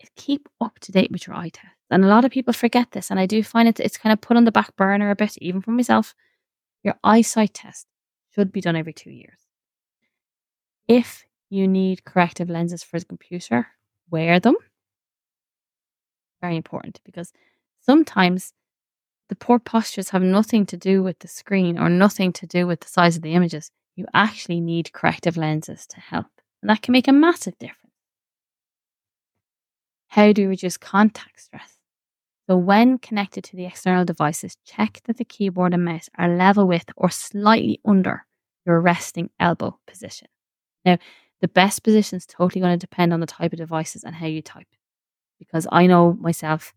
is 0.00 0.08
keep 0.16 0.48
up 0.60 0.78
to 0.80 0.92
date 0.92 1.10
with 1.10 1.26
your 1.26 1.36
eye 1.36 1.50
test. 1.50 1.74
And 1.90 2.04
a 2.04 2.08
lot 2.08 2.24
of 2.24 2.30
people 2.30 2.52
forget 2.52 2.92
this, 2.92 3.10
and 3.10 3.18
I 3.18 3.26
do 3.26 3.42
find 3.42 3.68
it 3.68 3.80
it's 3.80 3.98
kind 3.98 4.12
of 4.12 4.20
put 4.20 4.36
on 4.36 4.44
the 4.44 4.52
back 4.52 4.76
burner 4.76 5.10
a 5.10 5.16
bit, 5.16 5.36
even 5.38 5.60
for 5.60 5.72
myself. 5.72 6.14
Your 6.82 6.94
eyesight 7.02 7.54
test 7.54 7.86
should 8.34 8.52
be 8.52 8.60
done 8.60 8.76
every 8.76 8.92
two 8.92 9.10
years. 9.10 9.38
If 10.88 11.24
you 11.50 11.66
need 11.66 12.04
corrective 12.04 12.48
lenses 12.48 12.82
for 12.82 12.98
the 12.98 13.06
computer, 13.06 13.66
wear 14.10 14.40
them. 14.40 14.56
Very 16.40 16.56
important 16.56 17.00
because 17.04 17.32
sometimes 17.80 18.52
the 19.28 19.36
poor 19.36 19.58
postures 19.58 20.10
have 20.10 20.22
nothing 20.22 20.66
to 20.66 20.76
do 20.76 21.02
with 21.02 21.18
the 21.20 21.28
screen 21.28 21.78
or 21.78 21.88
nothing 21.88 22.32
to 22.34 22.46
do 22.46 22.66
with 22.66 22.80
the 22.80 22.88
size 22.88 23.16
of 23.16 23.22
the 23.22 23.34
images. 23.34 23.70
You 23.94 24.06
actually 24.14 24.60
need 24.60 24.92
corrective 24.92 25.36
lenses 25.36 25.86
to 25.88 26.00
help, 26.00 26.26
and 26.62 26.70
that 26.70 26.82
can 26.82 26.92
make 26.92 27.08
a 27.08 27.12
massive 27.12 27.58
difference. 27.58 27.94
How 30.08 30.32
do 30.32 30.42
you 30.42 30.48
reduce 30.48 30.76
contact 30.76 31.40
stress? 31.40 31.76
So, 32.48 32.56
when 32.56 32.98
connected 32.98 33.44
to 33.44 33.56
the 33.56 33.66
external 33.66 34.04
devices, 34.04 34.56
check 34.66 35.00
that 35.04 35.18
the 35.18 35.24
keyboard 35.24 35.72
and 35.72 35.84
mouse 35.84 36.08
are 36.18 36.28
level 36.28 36.66
with 36.66 36.86
or 36.96 37.10
slightly 37.10 37.80
under 37.84 38.26
your 38.66 38.80
resting 38.80 39.30
elbow 39.38 39.78
position. 39.86 40.26
Now, 40.84 40.98
the 41.40 41.48
best 41.48 41.84
position 41.84 42.16
is 42.16 42.26
totally 42.26 42.60
going 42.60 42.76
to 42.76 42.86
depend 42.86 43.12
on 43.12 43.20
the 43.20 43.26
type 43.26 43.52
of 43.52 43.58
devices 43.58 44.02
and 44.02 44.16
how 44.16 44.26
you 44.26 44.42
type. 44.42 44.66
Because 45.40 45.66
I 45.72 45.88
know 45.88 46.12
myself, 46.12 46.72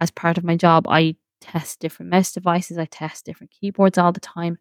as 0.00 0.10
part 0.10 0.36
of 0.36 0.44
my 0.44 0.56
job, 0.56 0.86
I 0.88 1.16
test 1.40 1.80
different 1.80 2.10
mouse 2.10 2.32
devices, 2.32 2.76
I 2.76 2.84
test 2.84 3.24
different 3.24 3.52
keyboards 3.58 3.96
all 3.96 4.12
the 4.12 4.20
time. 4.20 4.58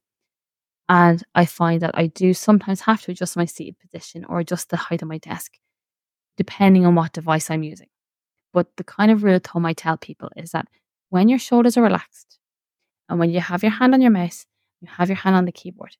And 0.87 1.21
I 1.33 1.45
find 1.45 1.81
that 1.81 1.91
I 1.95 2.07
do 2.07 2.33
sometimes 2.33 2.81
have 2.81 3.01
to 3.01 3.11
adjust 3.11 3.35
my 3.35 3.45
seated 3.45 3.75
position 3.79 4.23
or 4.25 4.39
adjust 4.39 4.69
the 4.69 4.77
height 4.77 5.01
of 5.01 5.09
my 5.09 5.17
desk, 5.17 5.53
depending 6.37 6.85
on 6.85 6.95
what 6.95 7.11
device 7.11 7.49
I'm 7.49 7.63
using. 7.63 7.87
But 8.53 8.67
the 8.77 8.83
kind 8.83 9.11
of 9.11 9.23
rule 9.23 9.35
of 9.35 9.43
thumb 9.43 9.65
I 9.65 9.73
tell 9.73 9.97
people 9.97 10.29
is 10.37 10.51
that 10.51 10.67
when 11.09 11.27
your 11.27 11.39
shoulders 11.39 11.75
are 11.75 11.83
relaxed 11.83 12.37
and 13.09 13.19
when 13.19 13.31
you 13.31 13.39
have 13.41 13.63
your 13.63 13.71
hand 13.71 13.93
on 13.93 14.01
your 14.01 14.11
mouse, 14.11 14.45
you 14.79 14.87
have 14.87 15.09
your 15.09 15.17
hand 15.17 15.35
on 15.35 15.45
the 15.45 15.51
keyboard. 15.51 15.97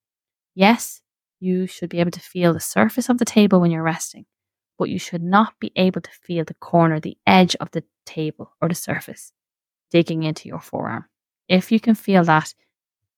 Yes, 0.53 1.01
you 1.39 1.67
should 1.67 1.89
be 1.89 1.99
able 1.99 2.11
to 2.11 2.19
feel 2.19 2.53
the 2.53 2.59
surface 2.59 3.09
of 3.09 3.17
the 3.17 3.25
table 3.25 3.59
when 3.59 3.71
you're 3.71 3.83
resting, 3.83 4.25
but 4.77 4.89
you 4.89 4.99
should 4.99 5.23
not 5.23 5.53
be 5.59 5.71
able 5.75 6.01
to 6.01 6.11
feel 6.11 6.43
the 6.43 6.53
corner, 6.55 6.99
the 6.99 7.17
edge 7.25 7.55
of 7.57 7.71
the 7.71 7.83
table 8.05 8.53
or 8.61 8.69
the 8.69 8.75
surface 8.75 9.31
digging 9.91 10.23
into 10.23 10.47
your 10.47 10.59
forearm. 10.59 11.05
If 11.47 11.71
you 11.71 11.79
can 11.79 11.95
feel 11.95 12.23
that, 12.23 12.53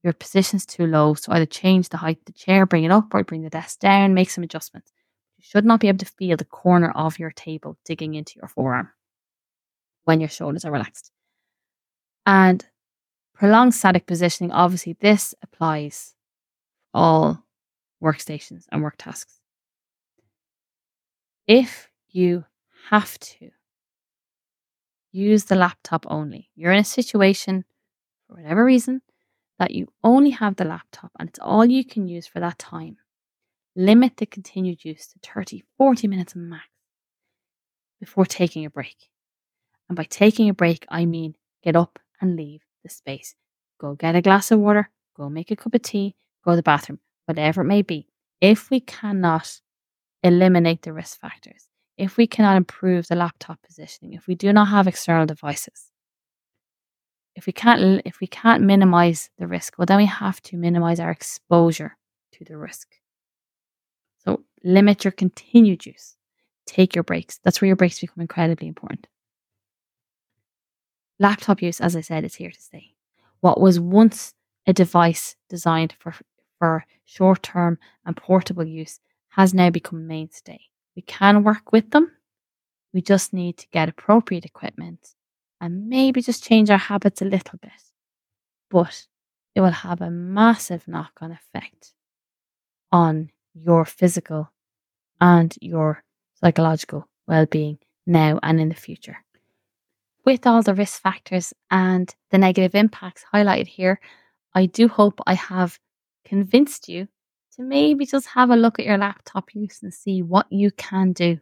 your 0.03 0.13
position's 0.13 0.65
too 0.65 0.85
low, 0.85 1.15
so 1.15 1.31
either 1.31 1.45
change 1.45 1.89
the 1.89 1.97
height 1.97 2.19
of 2.19 2.25
the 2.25 2.33
chair, 2.33 2.65
bring 2.65 2.83
it 2.83 2.91
up, 2.91 3.13
or 3.13 3.23
bring 3.23 3.41
the 3.41 3.49
desk 3.49 3.79
down, 3.79 4.13
make 4.13 4.29
some 4.29 4.43
adjustments. 4.43 4.91
You 5.37 5.43
should 5.45 5.65
not 5.65 5.79
be 5.79 5.87
able 5.87 5.99
to 5.99 6.05
feel 6.05 6.37
the 6.37 6.45
corner 6.45 6.91
of 6.91 7.19
your 7.19 7.31
table 7.31 7.77
digging 7.85 8.13
into 8.13 8.33
your 8.35 8.47
forearm 8.47 8.89
when 10.03 10.19
your 10.19 10.29
shoulders 10.29 10.65
are 10.65 10.71
relaxed. 10.71 11.11
And 12.25 12.65
prolonged 13.33 13.73
static 13.73 14.05
positioning, 14.05 14.51
obviously, 14.51 14.97
this 14.99 15.33
applies 15.41 16.15
all 16.93 17.43
workstations 18.01 18.65
and 18.71 18.83
work 18.83 18.95
tasks. 18.97 19.36
If 21.47 21.87
you 22.09 22.43
have 22.89 23.17
to 23.19 23.51
use 25.13 25.45
the 25.45 25.55
laptop 25.55 26.05
only, 26.09 26.49
you're 26.55 26.73
in 26.73 26.79
a 26.79 26.83
situation, 26.83 27.63
for 28.27 28.35
whatever 28.35 28.65
reason, 28.65 29.01
that 29.57 29.71
you 29.71 29.87
only 30.03 30.31
have 30.31 30.57
the 30.57 30.65
laptop 30.65 31.11
and 31.17 31.29
it's 31.29 31.39
all 31.39 31.65
you 31.65 31.85
can 31.85 32.07
use 32.07 32.27
for 32.27 32.41
that 32.41 32.59
time, 32.59 32.97
limit 33.77 34.17
the 34.17 34.25
continued 34.25 34.83
use 34.83 35.07
to 35.07 35.19
30, 35.23 35.63
40 35.77 36.07
minutes 36.09 36.35
max 36.35 36.65
before 37.99 38.25
taking 38.25 38.65
a 38.65 38.69
break. 38.69 39.09
And 39.87 39.95
by 39.95 40.03
taking 40.03 40.49
a 40.49 40.53
break, 40.53 40.85
I 40.89 41.05
mean 41.05 41.35
get 41.63 41.77
up 41.77 41.97
and 42.19 42.35
leave 42.35 42.61
the 42.83 42.89
space. 42.89 43.35
Go 43.79 43.95
get 43.95 44.15
a 44.15 44.21
glass 44.21 44.51
of 44.51 44.59
water, 44.59 44.89
go 45.15 45.29
make 45.29 45.49
a 45.49 45.55
cup 45.55 45.73
of 45.73 45.81
tea, 45.81 46.15
go 46.43 46.51
to 46.51 46.57
the 46.57 46.63
bathroom, 46.63 46.99
whatever 47.25 47.61
it 47.61 47.65
may 47.65 47.83
be. 47.83 48.09
If 48.41 48.69
we 48.69 48.81
cannot 48.81 49.61
eliminate 50.23 50.81
the 50.81 50.93
risk 50.93 51.19
factors, 51.19 51.67
if 51.97 52.17
we 52.17 52.27
cannot 52.27 52.57
improve 52.57 53.07
the 53.07 53.15
laptop 53.15 53.59
positioning, 53.63 54.13
if 54.13 54.27
we 54.27 54.35
do 54.35 54.53
not 54.53 54.67
have 54.67 54.87
external 54.87 55.25
devices, 55.25 55.91
if 57.35 57.45
we 57.45 57.53
can't 57.53 58.01
if 58.05 58.19
we 58.19 58.27
can't 58.27 58.63
minimize 58.63 59.29
the 59.37 59.47
risk, 59.47 59.77
well 59.77 59.85
then 59.85 59.97
we 59.97 60.05
have 60.05 60.41
to 60.41 60.57
minimize 60.57 60.99
our 60.99 61.11
exposure 61.11 61.97
to 62.33 62.43
the 62.43 62.57
risk. 62.57 62.87
So 64.25 64.43
limit 64.63 65.03
your 65.03 65.11
continued 65.11 65.85
use. 65.85 66.15
Take 66.65 66.95
your 66.95 67.03
breaks. 67.03 67.39
That's 67.43 67.61
where 67.61 67.67
your 67.67 67.75
breaks 67.75 67.99
become 68.01 68.21
incredibly 68.21 68.67
important. 68.67 69.07
Laptop 71.19 71.61
use, 71.61 71.79
as 71.79 71.95
I 71.95 72.01
said, 72.01 72.23
is 72.23 72.35
here 72.35 72.51
to 72.51 72.61
stay. 72.61 72.93
What 73.39 73.59
was 73.59 73.79
once 73.79 74.33
a 74.67 74.73
device 74.73 75.35
designed 75.49 75.95
for, 75.99 76.13
for 76.59 76.85
short 77.05 77.41
term 77.41 77.77
and 78.05 78.17
portable 78.17 78.65
use 78.65 78.99
has 79.37 79.53
now 79.53 79.69
become 79.69 80.07
mainstay. 80.07 80.59
We 80.95 81.03
can 81.03 81.43
work 81.43 81.71
with 81.71 81.91
them. 81.91 82.11
We 82.93 83.01
just 83.01 83.31
need 83.31 83.57
to 83.59 83.67
get 83.69 83.87
appropriate 83.87 84.45
equipment 84.45 85.15
and 85.61 85.87
maybe 85.87 86.21
just 86.21 86.43
change 86.43 86.69
our 86.69 86.77
habits 86.77 87.21
a 87.21 87.25
little 87.25 87.59
bit. 87.61 87.71
But 88.69 89.07
it 89.55 89.61
will 89.61 89.71
have 89.71 90.01
a 90.01 90.09
massive 90.09 90.87
knock 90.87 91.19
on 91.21 91.31
effect 91.31 91.93
on 92.91 93.31
your 93.53 93.85
physical 93.85 94.51
and 95.21 95.55
your 95.61 96.03
psychological 96.35 97.07
well 97.27 97.45
being 97.45 97.77
now 98.05 98.39
and 98.43 98.59
in 98.59 98.69
the 98.69 98.75
future 98.75 99.17
with 100.27 100.45
all 100.45 100.61
the 100.61 100.73
risk 100.73 101.01
factors 101.01 101.53
and 101.71 102.13
the 102.31 102.37
negative 102.37 102.75
impacts 102.75 103.23
highlighted 103.33 103.67
here, 103.67 103.97
I 104.53 104.65
do 104.65 104.89
hope 104.89 105.21
I 105.25 105.35
have 105.35 105.79
convinced 106.25 106.89
you 106.89 107.07
to 107.57 107.63
maybe 107.63 108.05
just 108.05 108.27
have 108.27 108.49
a 108.49 108.55
look 108.55 108.79
at 108.79 108.85
your 108.85 108.97
laptop 108.97 109.53
use 109.53 109.81
and 109.81 109.93
see 109.93 110.21
what 110.21 110.45
you 110.49 110.71
can 110.71 111.11
do 111.11 111.39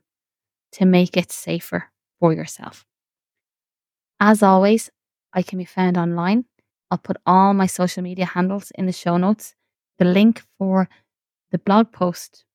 to 0.74 0.86
make 0.86 1.18
it 1.18 1.32
safer 1.32 1.90
for 2.20 2.34
yourself. 2.34 2.86
As 4.20 4.42
always, 4.42 4.90
I 5.34 5.42
can 5.42 5.58
be 5.58 5.66
found 5.66 5.98
online. 5.98 6.46
I'll 6.90 6.98
put 6.98 7.18
all 7.26 7.54
my 7.54 7.66
social 7.66 8.04
media 8.04 8.26
handles 8.26 8.72
in 8.76 8.86
the 8.86 8.92
show 8.92 9.18
notes. 9.18 9.56
The 10.00 10.06
link 10.06 10.42
for 10.58 10.88
the 11.52 11.58
blog 11.58 11.92
post 11.92 12.46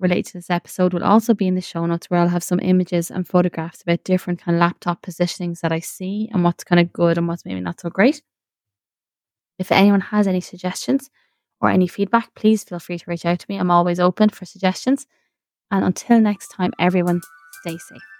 related 0.00 0.26
to 0.26 0.38
this 0.38 0.50
episode 0.50 0.92
will 0.92 1.04
also 1.04 1.34
be 1.34 1.46
in 1.46 1.54
the 1.54 1.60
show 1.60 1.86
notes 1.86 2.10
where 2.10 2.20
I'll 2.20 2.28
have 2.28 2.42
some 2.42 2.60
images 2.60 3.10
and 3.10 3.26
photographs 3.26 3.82
about 3.82 4.04
different 4.04 4.40
kind 4.40 4.56
of 4.56 4.60
laptop 4.60 5.02
positionings 5.02 5.60
that 5.60 5.72
I 5.72 5.80
see 5.80 6.28
and 6.32 6.42
what's 6.42 6.64
kind 6.64 6.80
of 6.80 6.92
good 6.92 7.16
and 7.16 7.28
what's 7.28 7.44
maybe 7.44 7.60
not 7.60 7.80
so 7.80 7.90
great. 7.90 8.22
If 9.58 9.70
anyone 9.70 10.00
has 10.00 10.26
any 10.26 10.40
suggestions 10.40 11.10
or 11.64 11.70
any 11.70 11.86
feedback, 11.86 12.34
please 12.34 12.64
feel 12.64 12.78
free 12.78 12.98
to 12.98 13.04
reach 13.06 13.24
out 13.24 13.38
to 13.40 13.46
me. 13.48 13.56
I'm 13.56 13.70
always 13.70 14.00
open 14.00 14.28
for 14.28 14.44
suggestions. 14.44 15.06
And 15.70 15.84
until 15.84 16.20
next 16.20 16.48
time, 16.48 16.72
everyone, 16.78 17.20
stay 17.62 17.78
safe. 17.78 18.13